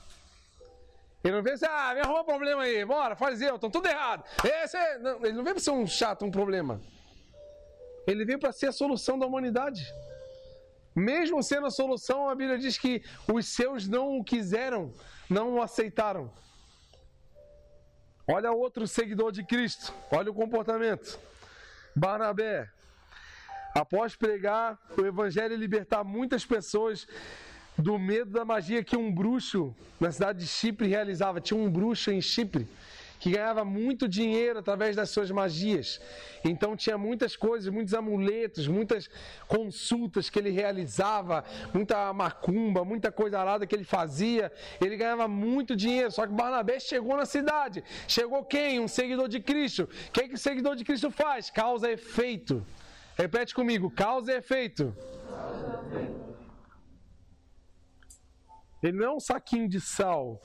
[1.24, 3.88] Ele não veio assim, ah, me arruma um problema aí, bora, faz eu, estão tudo
[3.88, 4.22] errado.
[4.44, 4.96] Esse é...
[4.98, 6.80] não, ele não veio para ser um chato, um problema.
[8.06, 9.92] Ele veio para ser a solução da humanidade.
[10.94, 13.02] Mesmo sendo a solução, a Bíblia diz que
[13.32, 14.94] os seus não o quiseram,
[15.28, 16.32] não o aceitaram.
[18.30, 21.18] Olha outro seguidor de Cristo, olha o comportamento.
[21.96, 22.68] Barnabé,
[23.74, 27.08] após pregar o evangelho e libertar muitas pessoas
[27.78, 31.40] do medo da magia que um bruxo na cidade de Chipre realizava.
[31.40, 32.68] Tinha um bruxo em Chipre
[33.18, 36.00] que ganhava muito dinheiro através das suas magias.
[36.44, 39.10] Então tinha muitas coisas, muitos amuletos, muitas
[39.46, 41.44] consultas que ele realizava,
[41.74, 44.52] muita macumba, muita coisa arada que ele fazia.
[44.80, 46.10] Ele ganhava muito dinheiro.
[46.10, 47.82] Só que Barnabé chegou na cidade.
[48.06, 48.80] Chegou quem?
[48.80, 49.88] Um seguidor de Cristo.
[50.08, 51.50] O que, que o seguidor de Cristo faz?
[51.50, 52.64] Causa efeito.
[53.16, 54.94] Repete comigo: causa e efeito.
[58.80, 60.40] Ele não é um saquinho de sal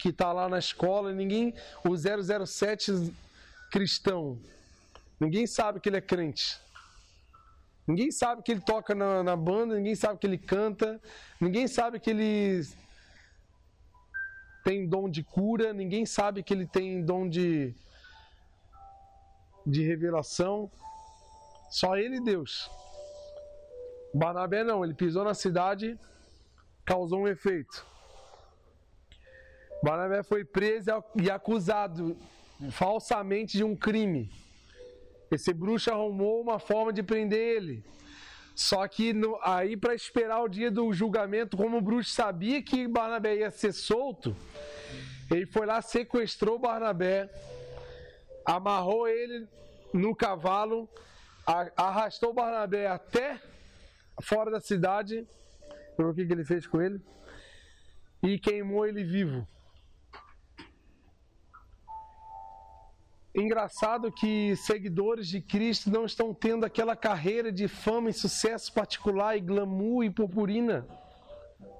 [0.00, 3.12] que está lá na escola, ninguém, o 007
[3.70, 4.38] cristão,
[5.20, 6.58] ninguém sabe que ele é crente.
[7.86, 10.98] Ninguém sabe que ele toca na, na banda, ninguém sabe que ele canta,
[11.38, 12.66] ninguém sabe que ele
[14.64, 17.74] tem dom de cura, ninguém sabe que ele tem dom de,
[19.66, 20.70] de revelação.
[21.68, 22.70] Só ele e Deus.
[24.14, 25.98] Barnabé não, ele pisou na cidade,
[26.86, 27.89] causou um efeito.
[29.82, 32.16] Barnabé foi preso e acusado
[32.70, 34.30] falsamente de um crime.
[35.30, 37.84] Esse bruxo arrumou uma forma de prender ele.
[38.54, 42.86] Só que no, aí, para esperar o dia do julgamento, como o bruxo sabia que
[42.86, 44.36] Barnabé ia ser solto,
[45.30, 47.30] ele foi lá, sequestrou Barnabé,
[48.44, 49.48] amarrou ele
[49.94, 50.88] no cavalo,
[51.76, 53.40] arrastou Barnabé até
[54.20, 55.26] fora da cidade.
[55.96, 57.00] O que, que ele fez com ele?
[58.22, 59.46] E queimou ele vivo.
[63.34, 69.36] Engraçado que seguidores de Cristo não estão tendo aquela carreira de fama e sucesso particular
[69.36, 70.84] e glamour e purpurina.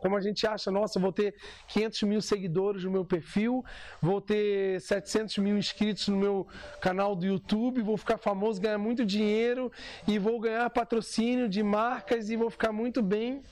[0.01, 1.35] Como a gente acha, nossa, vou ter
[1.69, 3.65] 500 mil seguidores no meu perfil,
[4.01, 6.47] vou ter 700 mil inscritos no meu
[6.81, 9.71] canal do YouTube, vou ficar famoso, ganhar muito dinheiro
[10.07, 13.43] e vou ganhar patrocínio de marcas e vou ficar muito bem.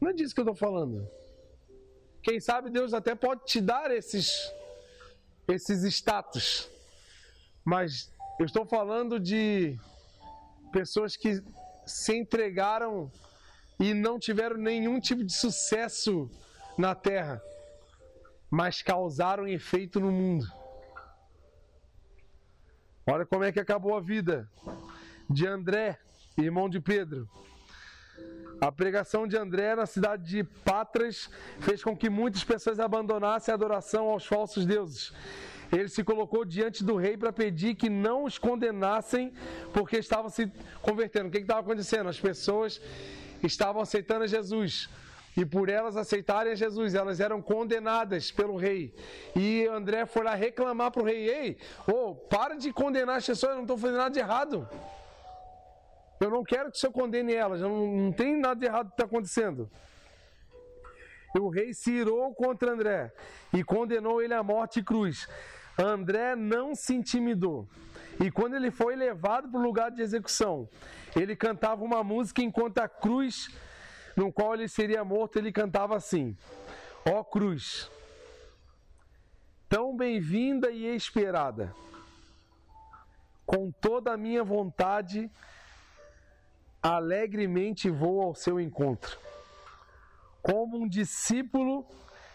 [0.00, 1.08] Não é disso que eu estou falando.
[2.22, 4.52] Quem sabe Deus até pode te dar esses
[5.52, 6.70] esses status.
[7.64, 9.78] Mas eu estou falando de
[10.72, 11.42] pessoas que
[11.86, 13.10] se entregaram
[13.80, 16.30] e não tiveram nenhum tipo de sucesso
[16.76, 17.42] na terra,
[18.50, 20.46] mas causaram efeito no mundo.
[23.06, 24.50] Olha como é que acabou a vida
[25.30, 25.98] de André,
[26.36, 27.28] irmão de Pedro.
[28.60, 33.54] A pregação de André na cidade de Patras fez com que muitas pessoas abandonassem a
[33.54, 35.12] adoração aos falsos deuses.
[35.70, 39.32] Ele se colocou diante do rei para pedir que não os condenassem,
[39.72, 40.50] porque estavam se
[40.82, 41.28] convertendo.
[41.28, 42.08] O que estava acontecendo?
[42.08, 42.80] As pessoas
[43.42, 44.88] estavam aceitando Jesus.
[45.36, 48.92] E por elas aceitarem Jesus, elas eram condenadas pelo rei.
[49.36, 53.50] E André foi lá reclamar para o rei: Ei, oh, para de condenar as pessoas,
[53.50, 54.68] eu não estou fazendo nada de errado.
[56.20, 58.94] Eu não quero que o senhor condene elas, não, não tem nada de errado que
[58.94, 59.70] está acontecendo.
[61.34, 63.12] E o rei se irou contra André
[63.52, 65.28] e condenou ele à morte e cruz.
[65.78, 67.68] André não se intimidou.
[68.20, 70.68] E quando ele foi levado para o lugar de execução,
[71.14, 73.48] ele cantava uma música enquanto a cruz,
[74.16, 76.36] no qual ele seria morto, ele cantava assim:
[77.08, 77.88] Ó oh, cruz,
[79.68, 81.72] tão bem-vinda e esperada,
[83.46, 85.30] com toda a minha vontade
[86.96, 89.18] alegremente vou ao seu encontro,
[90.40, 91.86] como um discípulo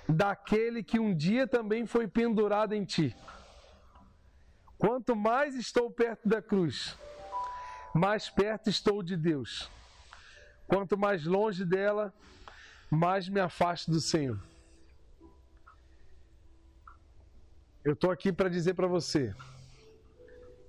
[0.08, 3.16] daquele que um dia também foi pendurado em ti.
[4.78, 6.98] Quanto mais estou perto da cruz,
[7.96, 9.70] mais perto estou de Deus.
[10.68, 12.14] Quanto mais longe dela,
[12.90, 14.40] mais me afasto do Senhor.
[17.84, 19.34] Eu estou aqui para dizer para você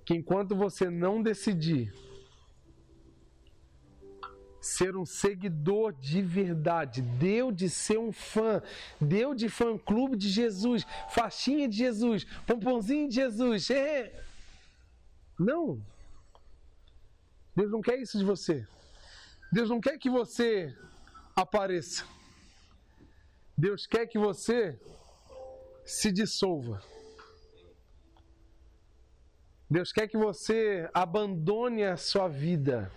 [0.05, 2.04] que enquanto você não decidir
[4.65, 8.61] ser um seguidor de verdade, deu de ser um fã,
[8.99, 13.69] deu de fã clube de Jesus, faixinha de Jesus, pomponzinho de Jesus.
[13.69, 14.11] É.
[15.37, 15.79] Não.
[17.55, 18.67] Deus não quer isso de você.
[19.51, 20.75] Deus não quer que você
[21.35, 22.03] apareça.
[23.55, 24.79] Deus quer que você
[25.85, 26.81] se dissolva.
[29.69, 32.91] Deus quer que você abandone a sua vida,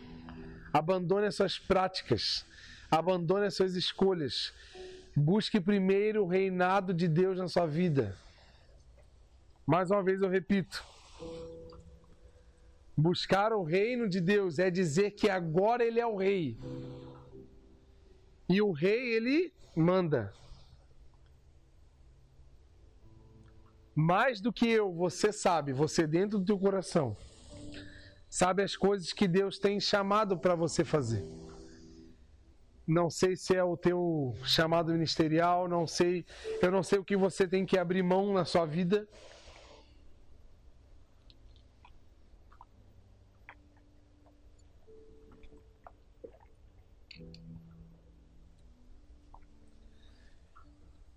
[0.79, 2.47] abandone as suas práticas,
[2.89, 4.53] abandone as suas escolhas.
[5.15, 8.17] Busque primeiro o reinado de Deus na sua vida.
[9.67, 10.85] Mais uma vez eu repito:
[12.97, 16.57] buscar o reino de Deus é dizer que agora Ele é o Rei.
[18.49, 20.33] E o Rei, ele manda.
[23.95, 27.17] Mais do que eu, você sabe, você dentro do teu coração,
[28.29, 31.25] sabe as coisas que Deus tem chamado para você fazer.
[32.87, 36.25] Não sei se é o teu chamado ministerial, não sei,
[36.63, 39.07] eu não sei o que você tem que abrir mão na sua vida.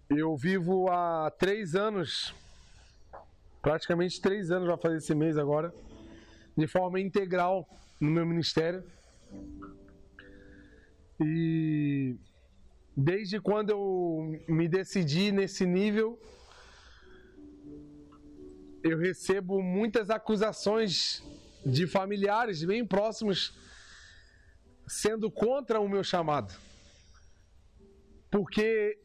[0.10, 2.36] Eu vivo há três anos
[3.62, 5.74] praticamente três anos, vai fazer esse mês agora,
[6.58, 7.68] de forma integral
[8.00, 8.84] no meu ministério.
[11.20, 12.16] E
[12.96, 16.20] desde quando eu me decidi nesse nível,
[18.84, 21.24] eu recebo muitas acusações
[21.66, 23.56] de familiares bem próximos
[24.88, 26.54] sendo contra o meu chamado.
[28.30, 28.98] Porque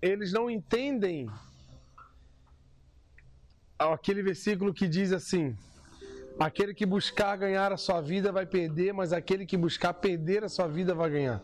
[0.00, 1.28] eles não entendem
[3.78, 5.56] aquele versículo que diz assim:
[6.38, 10.48] Aquele que buscar ganhar a sua vida vai perder, mas aquele que buscar perder a
[10.50, 11.42] sua vida vai ganhar.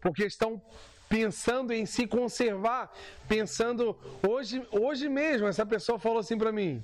[0.00, 0.60] Porque estão
[1.08, 2.92] pensando em se conservar,
[3.28, 6.82] pensando hoje, hoje mesmo essa pessoa falou assim para mim: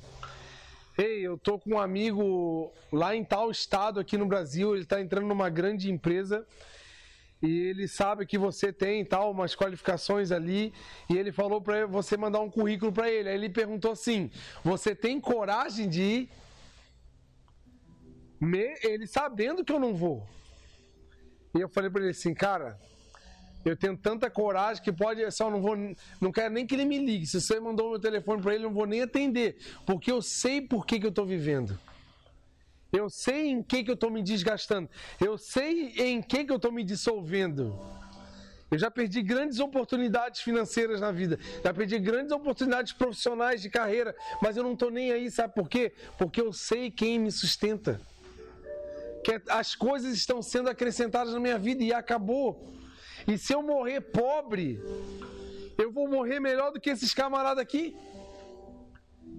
[0.96, 5.00] Ei, eu tô com um amigo lá em tal estado aqui no Brasil, ele está
[5.00, 6.46] entrando numa grande empresa
[7.42, 10.72] e ele sabe que você tem tal umas qualificações ali
[11.11, 13.28] e ele falou para você mandar um currículo para ele.
[13.28, 14.30] Aí ele perguntou assim:
[14.62, 16.43] "Você tem coragem de ir?"
[18.45, 20.26] Me, ele sabendo que eu não vou.
[21.55, 22.78] E eu falei para ele assim: "Cara,
[23.64, 25.74] eu tenho tanta coragem que pode, só não vou,
[26.20, 27.26] não quero nem que ele me ligue.
[27.26, 30.61] Se você mandou meu telefone para ele, eu não vou nem atender, porque eu sei
[30.61, 31.78] por que, que eu estou vivendo.
[32.92, 34.88] Eu sei em que, que eu estou me desgastando.
[35.20, 37.76] Eu sei em que, que eu estou me dissolvendo.
[38.70, 44.14] Eu já perdi grandes oportunidades financeiras na vida, já perdi grandes oportunidades profissionais de carreira,
[44.42, 45.92] mas eu não estou nem aí, sabe por quê?
[46.18, 48.01] Porque eu sei quem me sustenta.
[49.25, 52.75] Que as coisas estão sendo acrescentadas na minha vida e acabou.
[53.27, 54.81] E se eu morrer pobre,
[55.79, 57.97] eu vou morrer melhor do que esses camaradas aqui.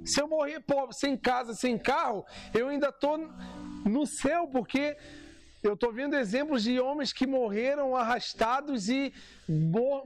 [0.04, 3.18] Se eu morrer pobre, sem casa, sem carro, eu ainda estou
[3.86, 4.98] no céu, porque
[5.64, 9.14] eu estou vendo exemplos de homens que morreram arrastados e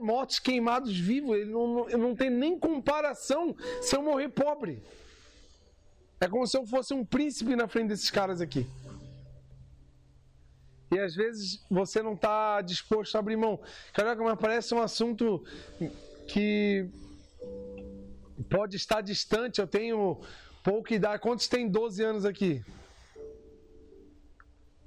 [0.00, 1.36] mortos queimados vivos.
[1.36, 4.82] Ele não, não tem nem comparação se eu morrer pobre.
[6.20, 8.66] É como se eu fosse um príncipe na frente desses caras aqui.
[10.90, 13.60] E às vezes você não está disposto a abrir mão.
[13.92, 15.44] Caraca, mas parece um assunto
[16.26, 16.88] que
[18.48, 20.20] pode estar distante, eu tenho
[20.64, 21.22] pouca idade.
[21.22, 22.64] Quantos tem 12 anos aqui?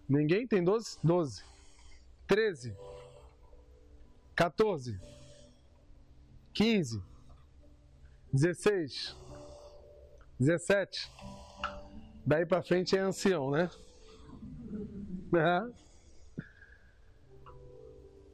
[0.07, 0.97] Ninguém tem 12?
[1.03, 1.43] 12.
[2.27, 2.75] 13.
[4.35, 4.99] 14.
[6.53, 7.01] 15.
[8.31, 9.15] 16.
[10.39, 11.11] 17.
[12.25, 13.69] Daí para frente é ancião, né?
[15.31, 15.73] Uhum.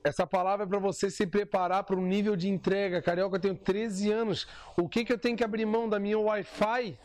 [0.10, 3.00] Essa palavra é para você se preparar para um nível de entrega.
[3.00, 4.48] Carioca, eu tenho 13 anos.
[4.76, 6.98] O que, que eu tenho que abrir mão da minha Wi-Fi?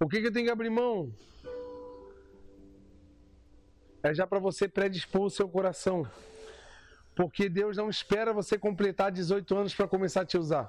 [0.00, 1.14] O que, que eu tenho que abrir mão?
[4.02, 6.04] É já para você predispor o seu coração.
[7.14, 10.68] Porque Deus não espera você completar 18 anos para começar a te usar.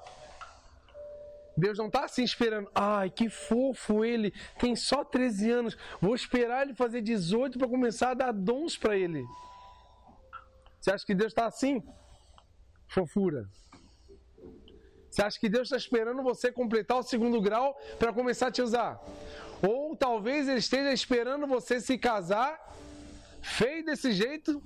[1.58, 2.70] Deus não está assim esperando.
[2.76, 5.78] Ai, que fofo ele, tem só 13 anos.
[6.00, 9.26] Vou esperar ele fazer 18 para começar a dar dons para ele.
[10.84, 11.82] Você acha que Deus está assim?
[12.90, 13.50] Fofura.
[15.10, 18.62] Você acha que Deus está esperando você completar o segundo grau para começar a te
[18.62, 19.00] usar?
[19.66, 22.60] Ou talvez Ele esteja esperando você se casar,
[23.42, 24.62] feio desse jeito,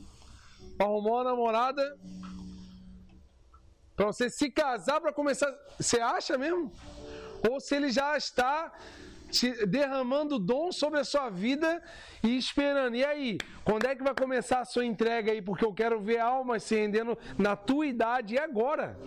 [0.80, 1.84] arrumou uma namorada
[3.96, 5.56] Para você se casar para começar.
[5.80, 6.72] Você acha mesmo?
[7.48, 8.74] Ou se ele já está
[9.68, 11.82] derramando dom sobre a sua vida
[12.24, 12.96] e esperando.
[12.96, 15.42] E aí, quando é que vai começar a sua entrega aí?
[15.42, 18.98] Porque eu quero ver almas se rendendo na tua idade e agora.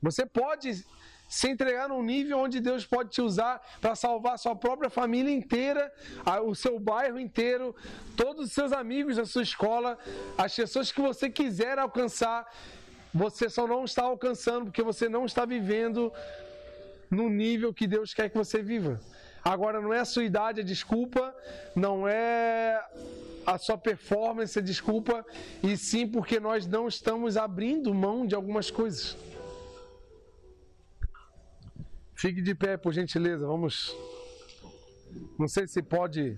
[0.00, 0.84] Você pode
[1.28, 5.30] se entregar num nível onde Deus pode te usar para salvar a sua própria família
[5.30, 5.92] inteira,
[6.44, 7.76] o seu bairro inteiro,
[8.16, 9.98] todos os seus amigos da sua escola,
[10.38, 12.50] as pessoas que você quiser alcançar,
[13.12, 16.10] você só não está alcançando porque você não está vivendo
[17.10, 19.00] no nível que Deus quer que você viva.
[19.44, 21.34] Agora, não é a sua idade a desculpa,
[21.74, 22.82] não é
[23.46, 25.24] a sua performance a desculpa,
[25.62, 29.16] e sim porque nós não estamos abrindo mão de algumas coisas.
[32.14, 33.46] Fique de pé, por gentileza.
[33.46, 33.96] Vamos.
[35.38, 36.36] Não sei se pode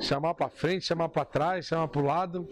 [0.00, 2.48] chamar para frente, chamar para trás, chamar para o lado.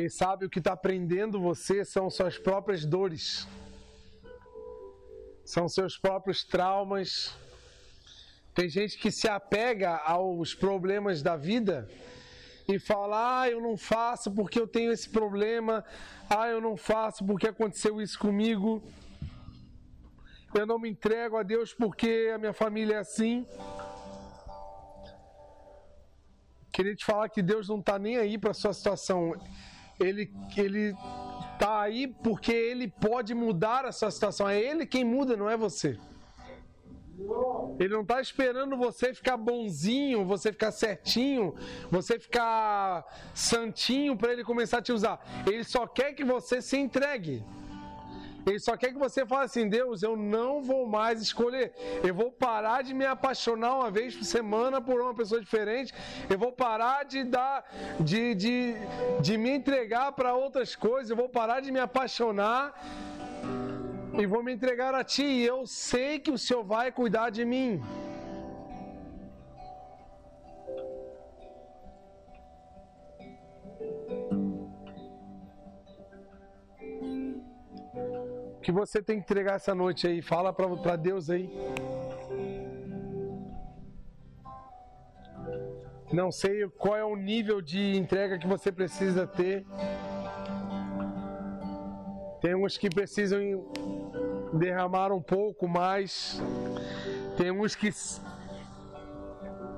[0.00, 3.46] Quem sabe o que está prendendo você são suas próprias dores,
[5.44, 7.36] são seus próprios traumas.
[8.54, 11.86] Tem gente que se apega aos problemas da vida
[12.66, 15.84] e fala: ah, eu não faço porque eu tenho esse problema,
[16.30, 18.82] ah, eu não faço porque aconteceu isso comigo,
[20.54, 23.46] eu não me entrego a Deus porque a minha família é assim.
[26.72, 29.34] Queria te falar que Deus não está nem aí para a sua situação
[30.00, 30.94] ele, ele
[31.58, 34.48] tá aí porque ele pode mudar essa situação.
[34.48, 35.98] É ele quem muda, não é você.
[37.78, 41.54] Ele não está esperando você ficar bonzinho, você ficar certinho,
[41.90, 45.20] você ficar santinho para ele começar a te usar.
[45.46, 47.44] Ele só quer que você se entregue.
[48.46, 51.72] Ele só quer que você fale assim: Deus, eu não vou mais escolher.
[52.02, 55.92] Eu vou parar de me apaixonar uma vez por semana por uma pessoa diferente.
[56.28, 57.64] Eu vou parar de dar,
[58.00, 58.74] de, de,
[59.20, 61.10] de me entregar para outras coisas.
[61.10, 62.74] Eu vou parar de me apaixonar
[64.18, 65.22] e vou me entregar a Ti.
[65.22, 67.82] E eu sei que o Senhor vai cuidar de mim.
[78.70, 80.22] Que você tem que entregar essa noite aí?
[80.22, 81.50] Fala para Deus aí.
[86.12, 89.66] Não sei qual é o nível de entrega que você precisa ter.
[92.40, 93.40] Tem uns que precisam
[94.52, 96.40] derramar um pouco mais.
[97.36, 97.90] Tem uns que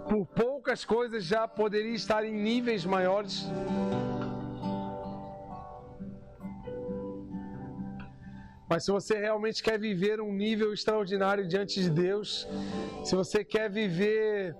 [0.07, 3.47] por poucas coisas já poderiam estar em níveis maiores.
[8.73, 12.49] Mas se você realmente quer viver um nível extraordinário diante de Deus,
[13.05, 14.57] se você quer viver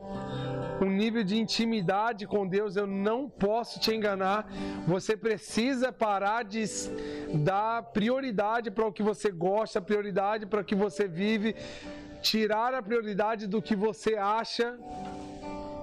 [0.83, 4.47] um nível de intimidade com Deus, eu não posso te enganar.
[4.87, 6.63] Você precisa parar de
[7.33, 11.57] dar prioridade para o que você gosta, prioridade para o que você vive,
[12.21, 14.79] tirar a prioridade do que você acha.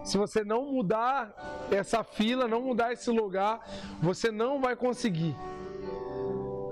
[0.04, 3.68] Se você não mudar essa fila, não mudar esse lugar,
[4.00, 5.36] você não vai conseguir.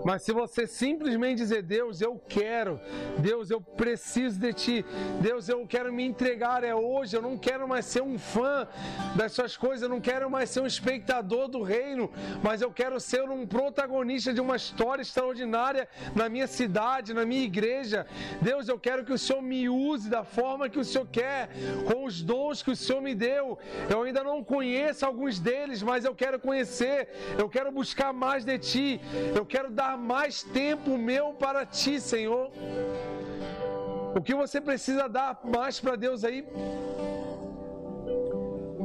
[0.07, 2.79] Mas se você simplesmente dizer, Deus, eu quero,
[3.19, 4.85] Deus, eu preciso de Ti,
[5.19, 8.65] Deus, eu quero me entregar, é hoje, eu não quero mais ser um fã
[9.17, 12.09] das Suas coisas, eu não quero mais ser um espectador do reino,
[12.41, 17.43] mas eu quero ser um protagonista de uma história extraordinária na minha cidade, na minha
[17.43, 18.07] igreja.
[18.41, 21.49] Deus, eu quero que o Senhor me use da forma que o Senhor quer,
[21.91, 23.59] com os dons que o Senhor me deu.
[23.89, 28.57] Eu ainda não conheço alguns deles, mas eu quero conhecer, eu quero buscar mais de
[28.57, 29.01] Ti,
[29.35, 32.51] eu quero dar mais tempo meu para ti, Senhor.
[34.15, 36.47] O que você precisa dar mais para Deus aí?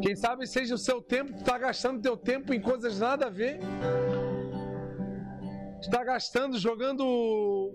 [0.03, 3.61] Quem sabe seja o seu tempo, está gastando teu tempo em coisas nada a ver.
[5.81, 7.75] Está gastando, jogando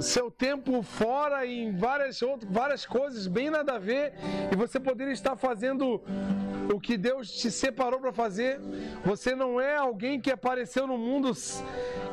[0.00, 4.14] seu tempo fora em várias, outras, várias coisas bem nada a ver.
[4.52, 6.02] E você poderia estar fazendo
[6.72, 8.60] o que Deus te separou para fazer.
[9.04, 11.32] Você não é alguém que apareceu no mundo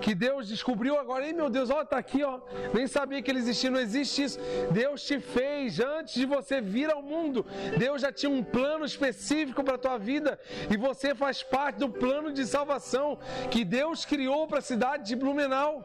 [0.01, 1.25] que Deus descobriu agora.
[1.25, 2.39] Ei, meu Deus, ó, tá aqui, ó.
[2.73, 4.39] Nem sabia que ele existia, não existe isso.
[4.71, 7.45] Deus te fez antes de você vir ao mundo.
[7.77, 12.31] Deus já tinha um plano específico para tua vida e você faz parte do plano
[12.31, 13.17] de salvação
[13.51, 15.83] que Deus criou para a cidade de Blumenau.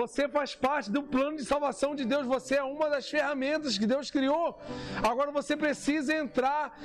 [0.00, 2.26] Você faz parte do plano de salvação de Deus.
[2.26, 4.60] Você é uma das ferramentas que Deus criou.
[5.02, 6.78] Agora você precisa entrar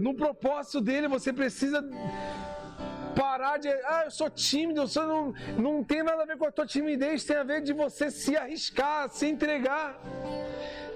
[0.00, 1.08] no propósito dele.
[1.08, 1.82] Você precisa
[3.16, 3.68] parar de.
[3.68, 6.64] Ah, eu sou tímido, eu sou, não, não tem nada a ver com a tua
[6.64, 10.00] timidez, tem a ver de você se arriscar, se entregar.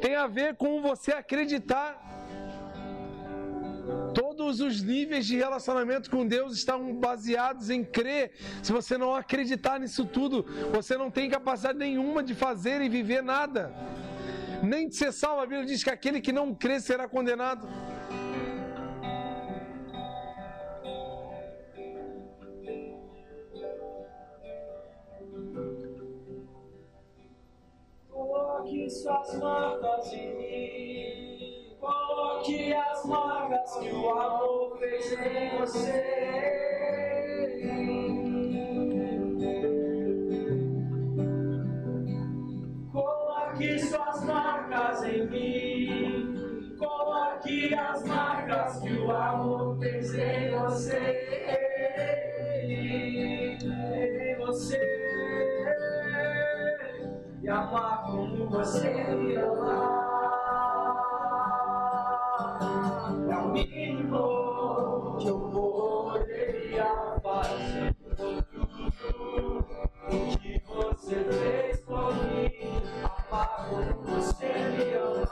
[0.00, 1.88] Tem a ver com você acreditar.
[4.53, 8.32] Todos os níveis de relacionamento com Deus estão baseados em crer.
[8.62, 13.22] Se você não acreditar nisso tudo, você não tem capacidade nenhuma de fazer e viver
[13.22, 13.72] nada.
[14.62, 15.40] Nem de ser salvo.
[15.40, 17.66] A Bíblia diz que aquele que não crê será condenado.
[28.11, 31.21] Coloque suas marcas em mim.
[31.82, 36.04] Coloque as marcas que o amor fez em você.
[42.92, 46.76] Coloque suas marcas em mim.
[46.78, 51.26] Coloque as marcas que o amor fez em você.
[52.64, 54.78] Em você
[57.42, 60.11] e amar como você me ama.
[71.12, 72.48] Você fez por mim.
[73.30, 75.28] Amar como você me ama.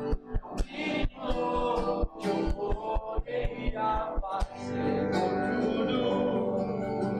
[0.00, 3.88] É o mínimo que eu poderia
[4.20, 6.00] fazer por tudo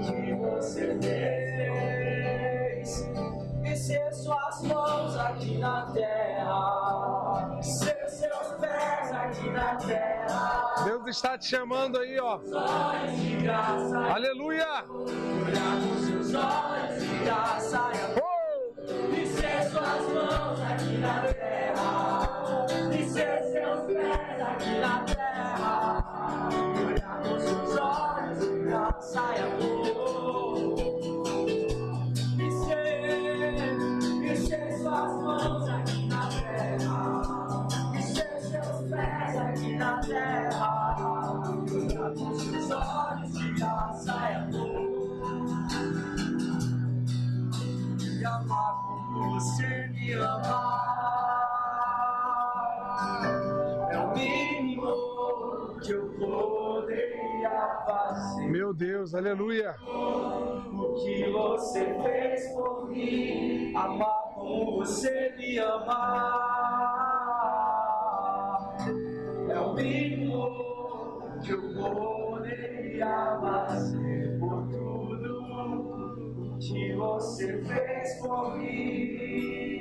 [0.03, 1.75] que você fez
[3.77, 7.24] ser suas mãos aqui na terra,
[10.85, 12.39] Deus está te chamando aí, ó.
[13.43, 14.85] Graça, Aleluia!
[14.89, 18.14] olhar nos seus olhos graça Oh!
[59.35, 59.75] Aleluia!
[59.83, 66.55] O que você fez por mim, amar como você me ama.
[69.51, 79.74] É o mínimo que eu poderia fazer por tudo que você fez por mim.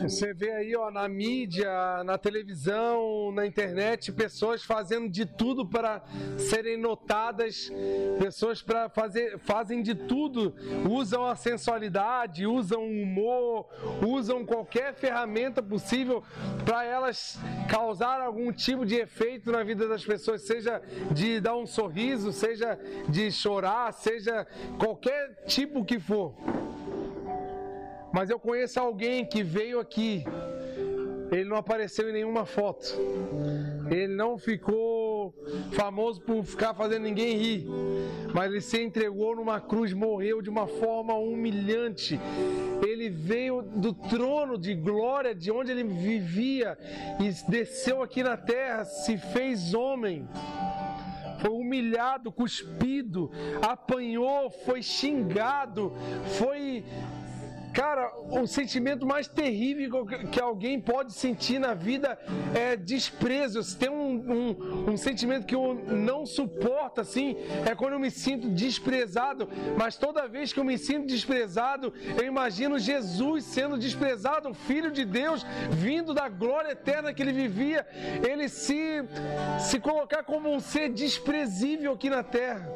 [0.00, 6.02] Você vê aí, ó, na mídia, na televisão, na internet, pessoas fazendo de tudo para
[6.38, 7.70] serem notadas,
[8.18, 10.54] pessoas para fazer, fazem de tudo,
[10.88, 13.66] usam a sensualidade, usam o humor,
[14.06, 16.24] usam qualquer ferramenta possível
[16.64, 21.66] para elas causar algum tipo de efeito na vida das pessoas, seja de dar um
[21.66, 22.78] sorriso, seja
[23.08, 24.46] de chorar, seja
[24.78, 26.34] qualquer tipo que for.
[28.12, 30.24] Mas eu conheço alguém que veio aqui,
[31.30, 32.86] ele não apareceu em nenhuma foto,
[33.88, 35.32] ele não ficou
[35.72, 37.66] famoso por ficar fazendo ninguém rir,
[38.34, 42.20] mas ele se entregou numa cruz, morreu de uma forma humilhante.
[42.84, 46.76] Ele veio do trono de glória, de onde ele vivia,
[47.20, 50.26] e desceu aqui na terra, se fez homem
[51.40, 53.30] foi humilhado, cuspido,
[53.62, 55.92] apanhou, foi xingado,
[56.38, 56.84] foi.
[57.72, 62.18] Cara, o sentimento mais terrível que alguém pode sentir na vida
[62.54, 63.60] é desprezo.
[63.76, 68.48] Tem um, um, um, sentimento que eu não suporto, assim, é quando eu me sinto
[68.48, 69.48] desprezado.
[69.76, 74.90] Mas toda vez que eu me sinto desprezado, eu imagino Jesus sendo desprezado, o Filho
[74.90, 77.86] de Deus, vindo da glória eterna que ele vivia,
[78.28, 79.04] ele se,
[79.60, 82.68] se colocar como um ser desprezível aqui na terra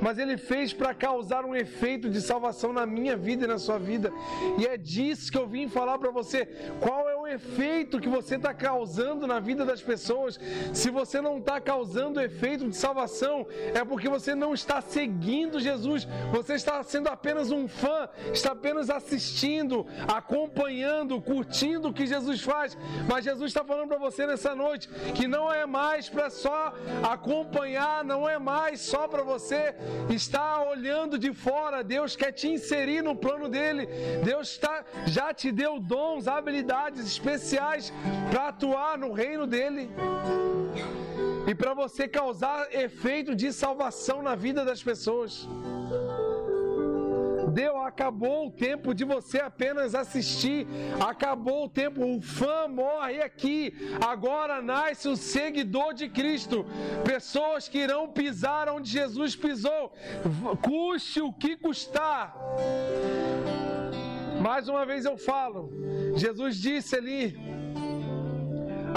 [0.00, 3.78] mas ele fez para causar um efeito de salvação na minha vida e na sua
[3.78, 4.12] vida.
[4.58, 6.46] E é disso que eu vim falar para você.
[6.80, 10.38] Qual o efeito que você está causando na vida das pessoas.
[10.72, 16.06] Se você não está causando efeito de salvação, é porque você não está seguindo Jesus.
[16.32, 22.78] Você está sendo apenas um fã, está apenas assistindo, acompanhando, curtindo o que Jesus faz.
[23.08, 26.72] Mas Jesus está falando para você nessa noite que não é mais para só
[27.02, 29.74] acompanhar, não é mais só para você
[30.10, 31.82] estar olhando de fora.
[31.82, 33.88] Deus quer te inserir no plano dele.
[34.24, 37.92] Deus está, já te deu dons, habilidades especiais
[38.30, 39.90] para atuar no reino dele.
[41.46, 45.48] E para você causar efeito de salvação na vida das pessoas.
[47.56, 50.66] Deu, acabou o tempo de você apenas assistir,
[51.00, 53.72] acabou o tempo, o fã morre aqui.
[54.06, 56.66] Agora nasce o seguidor de Cristo,
[57.04, 59.90] pessoas que irão pisar onde Jesus pisou,
[60.60, 62.36] custe o que custar.
[64.46, 65.72] Mais uma vez eu falo,
[66.14, 67.36] Jesus disse ali,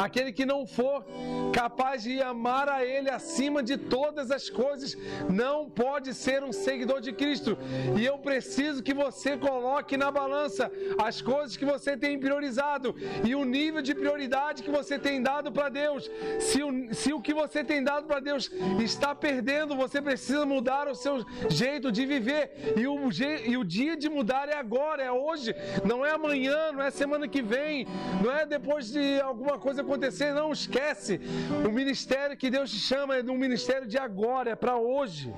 [0.03, 1.05] Aquele que não for
[1.51, 4.97] capaz de amar a Ele acima de todas as coisas,
[5.29, 7.57] não pode ser um seguidor de Cristo.
[7.97, 12.95] E eu preciso que você coloque na balança as coisas que você tem priorizado
[13.25, 16.09] e o nível de prioridade que você tem dado para Deus.
[16.39, 20.87] Se o, se o que você tem dado para Deus está perdendo, você precisa mudar
[20.87, 22.73] o seu jeito de viver.
[22.77, 23.09] E o,
[23.45, 27.27] e o dia de mudar é agora, é hoje, não é amanhã, não é semana
[27.27, 27.85] que vem,
[28.23, 31.19] não é depois de alguma coisa acontecer, não esquece.
[31.67, 35.33] O ministério que Deus te chama é um ministério de agora, é para hoje.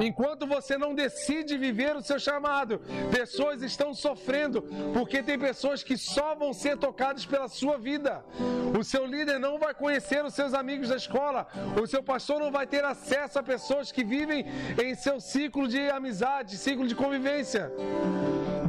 [0.00, 4.62] Enquanto você não decide viver o seu chamado, pessoas estão sofrendo,
[4.94, 8.24] porque tem pessoas que só vão ser tocadas pela sua vida.
[8.78, 11.46] O seu líder não vai conhecer os seus amigos da escola,
[11.80, 14.46] o seu pastor não vai ter acesso a pessoas que vivem
[14.82, 17.70] em seu ciclo de amizade, ciclo de convivência.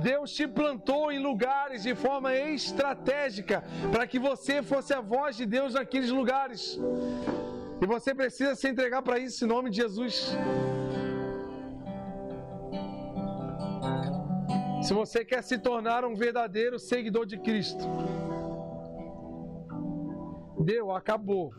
[0.04, 5.45] Deus te plantou em lugares de forma estratégica para que você fosse a voz de
[5.45, 6.80] Deus naqueles lugares.
[7.82, 10.36] E você precisa se entregar para isso em nome de Jesus.
[14.84, 17.86] Se você quer se tornar um verdadeiro seguidor de Cristo,
[20.60, 21.54] deu, acabou.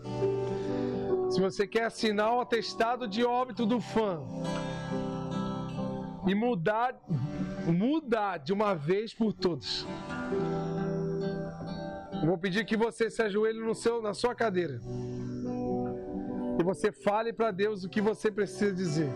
[1.31, 4.21] Se você quer assinar o atestado de óbito do fã
[6.27, 6.95] e mudar,
[7.67, 9.87] mudar de uma vez por todas,
[12.21, 14.81] eu vou pedir que você se ajoelhe no seu, na sua cadeira
[16.59, 19.09] e você fale para Deus o que você precisa dizer.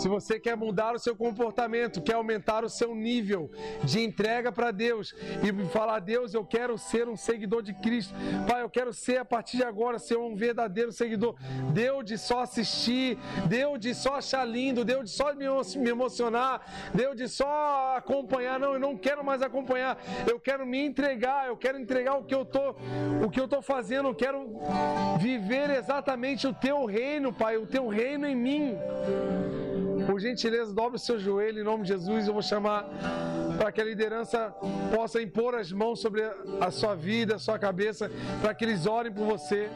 [0.00, 3.50] Se você quer mudar o seu comportamento, quer aumentar o seu nível
[3.84, 8.14] de entrega para Deus e falar: Deus, eu quero ser um seguidor de Cristo.
[8.48, 11.34] Pai, eu quero ser a partir de agora ser um verdadeiro seguidor.
[11.74, 17.14] Deu de só assistir, deu de só achar lindo, deu de só me emocionar, deu
[17.14, 18.58] de só acompanhar.
[18.58, 20.02] Não, eu não quero mais acompanhar.
[20.26, 22.70] Eu quero me entregar, eu quero entregar o que eu tô,
[23.22, 24.08] o que eu tô fazendo.
[24.08, 24.62] Eu quero
[25.18, 28.78] viver exatamente o teu reino, Pai, o teu reino em mim.
[30.10, 32.26] Por gentileza, dobre o seu joelho em nome de Jesus.
[32.26, 32.84] Eu vou chamar
[33.56, 34.52] para que a liderança
[34.92, 36.28] possa impor as mãos sobre
[36.60, 39.70] a sua vida, a sua cabeça, para que eles orem por você.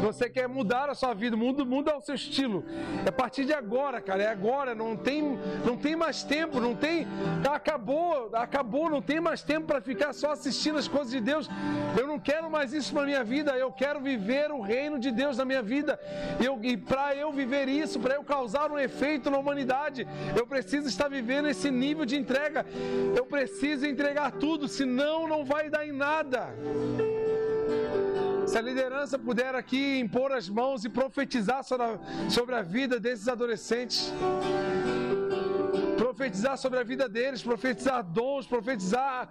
[0.00, 2.62] Você quer mudar a sua vida, muda, muda o seu estilo.
[3.04, 4.22] É a partir de agora, cara.
[4.22, 4.74] É agora.
[4.74, 6.60] Não tem, não tem mais tempo.
[6.60, 7.06] Não tem.
[7.50, 8.88] Acabou, acabou.
[8.90, 11.48] Não tem mais tempo para ficar só assistindo as coisas de Deus.
[11.98, 13.56] Eu não quero mais isso na minha vida.
[13.56, 15.98] Eu quero viver o reino de Deus na minha vida.
[16.38, 19.63] Eu, e para eu viver isso, para eu causar um efeito na humanidade,
[20.36, 22.64] eu preciso estar vivendo esse nível de entrega.
[23.16, 26.48] Eu preciso entregar tudo, senão não vai dar em nada.
[28.46, 34.12] Se a liderança puder aqui impor as mãos e profetizar sobre a vida desses adolescentes
[35.96, 39.28] profetizar sobre a vida deles, profetizar dons, profetizar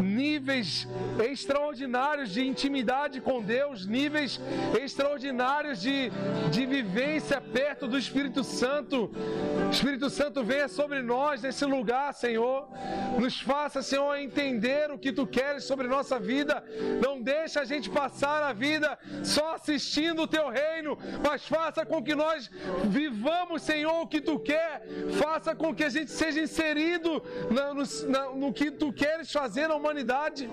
[0.00, 0.86] níveis
[1.24, 4.40] extraordinários de intimidade com Deus, níveis
[4.80, 6.10] extraordinários de,
[6.50, 9.10] de vivência perto do Espírito Santo.
[9.70, 12.68] Espírito Santo, venha sobre nós nesse lugar, Senhor.
[13.18, 16.62] Nos faça, Senhor, entender o que tu queres sobre nossa vida.
[17.02, 22.02] Não deixa a gente passar a vida só assistindo o teu reino, mas faça com
[22.02, 22.50] que nós
[22.84, 24.86] vivamos, Senhor, o que tu quer.
[25.22, 29.68] Faça com que a gente seja inserido na, no, na, no que tu queres fazer
[29.68, 30.48] na humanidade.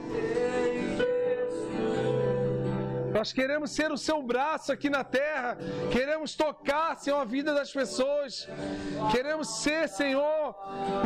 [3.13, 5.55] Nós queremos ser o seu braço aqui na terra.
[5.91, 8.49] Queremos tocar, Senhor, a vida das pessoas.
[9.11, 10.55] Queremos ser, Senhor,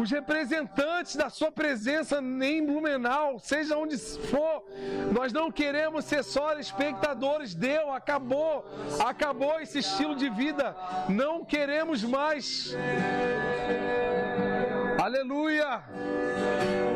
[0.01, 4.63] os representantes da sua presença em Blumenau, seja onde for.
[5.11, 7.53] Nós não queremos ser só espectadores.
[7.53, 8.65] Deu, acabou.
[9.05, 10.75] Acabou esse estilo de vida.
[11.09, 12.73] Não queremos mais.
[15.07, 15.83] Aleluia!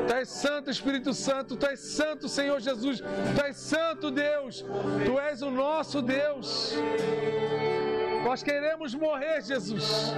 [0.06, 4.66] Tu és santo, Espírito Santo, Tu és santo, Senhor Jesus, Tu és santo, Deus,
[5.06, 6.74] Tu és o nosso Deus.
[8.26, 10.12] Nós queremos morrer, Jesus.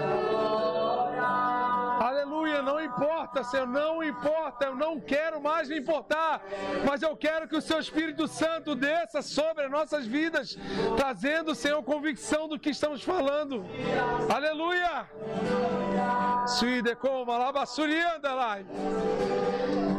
[2.00, 6.42] Aleluia, não importa, Senhor, não importa, eu não quero mais me importar,
[6.86, 10.58] mas eu quero que o Seu Espírito Santo desça sobre as nossas vidas,
[10.98, 13.66] trazendo, Senhor, convicção do que estamos falando.
[14.30, 15.08] Aleluia!
[16.48, 18.58] Suide como alabassurianda lá.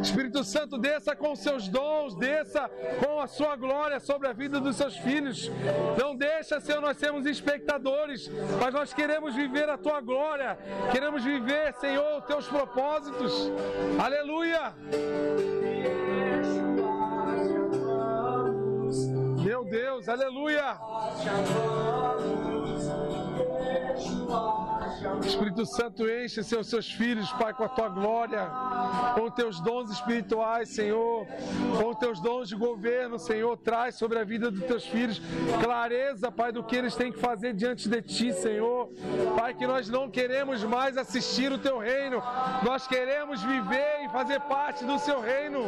[0.04, 2.70] Espírito Santo, desça com seus dons, desça
[3.04, 5.50] com a sua glória sobre a vida dos seus filhos.
[5.98, 10.58] Não deixa, Senhor, nós sermos espectadores, mas nós queremos viver a tua glória,
[10.92, 13.50] queremos viver, Senhor, os teus propósitos.
[13.98, 14.74] Aleluia!
[19.42, 20.78] Meu Deus, aleluia!
[25.24, 28.48] Espírito Santo, enche seus, filhos, Pai, com a tua glória,
[29.14, 31.26] com teus dons espirituais, Senhor,
[31.80, 35.20] com teus dons de governo, Senhor, traz sobre a vida dos teus filhos
[35.62, 38.90] clareza, Pai, do que eles têm que fazer diante de ti, Senhor.
[39.36, 42.22] Pai, que nós não queremos mais assistir o teu reino,
[42.62, 45.62] nós queremos viver e fazer parte do seu reino.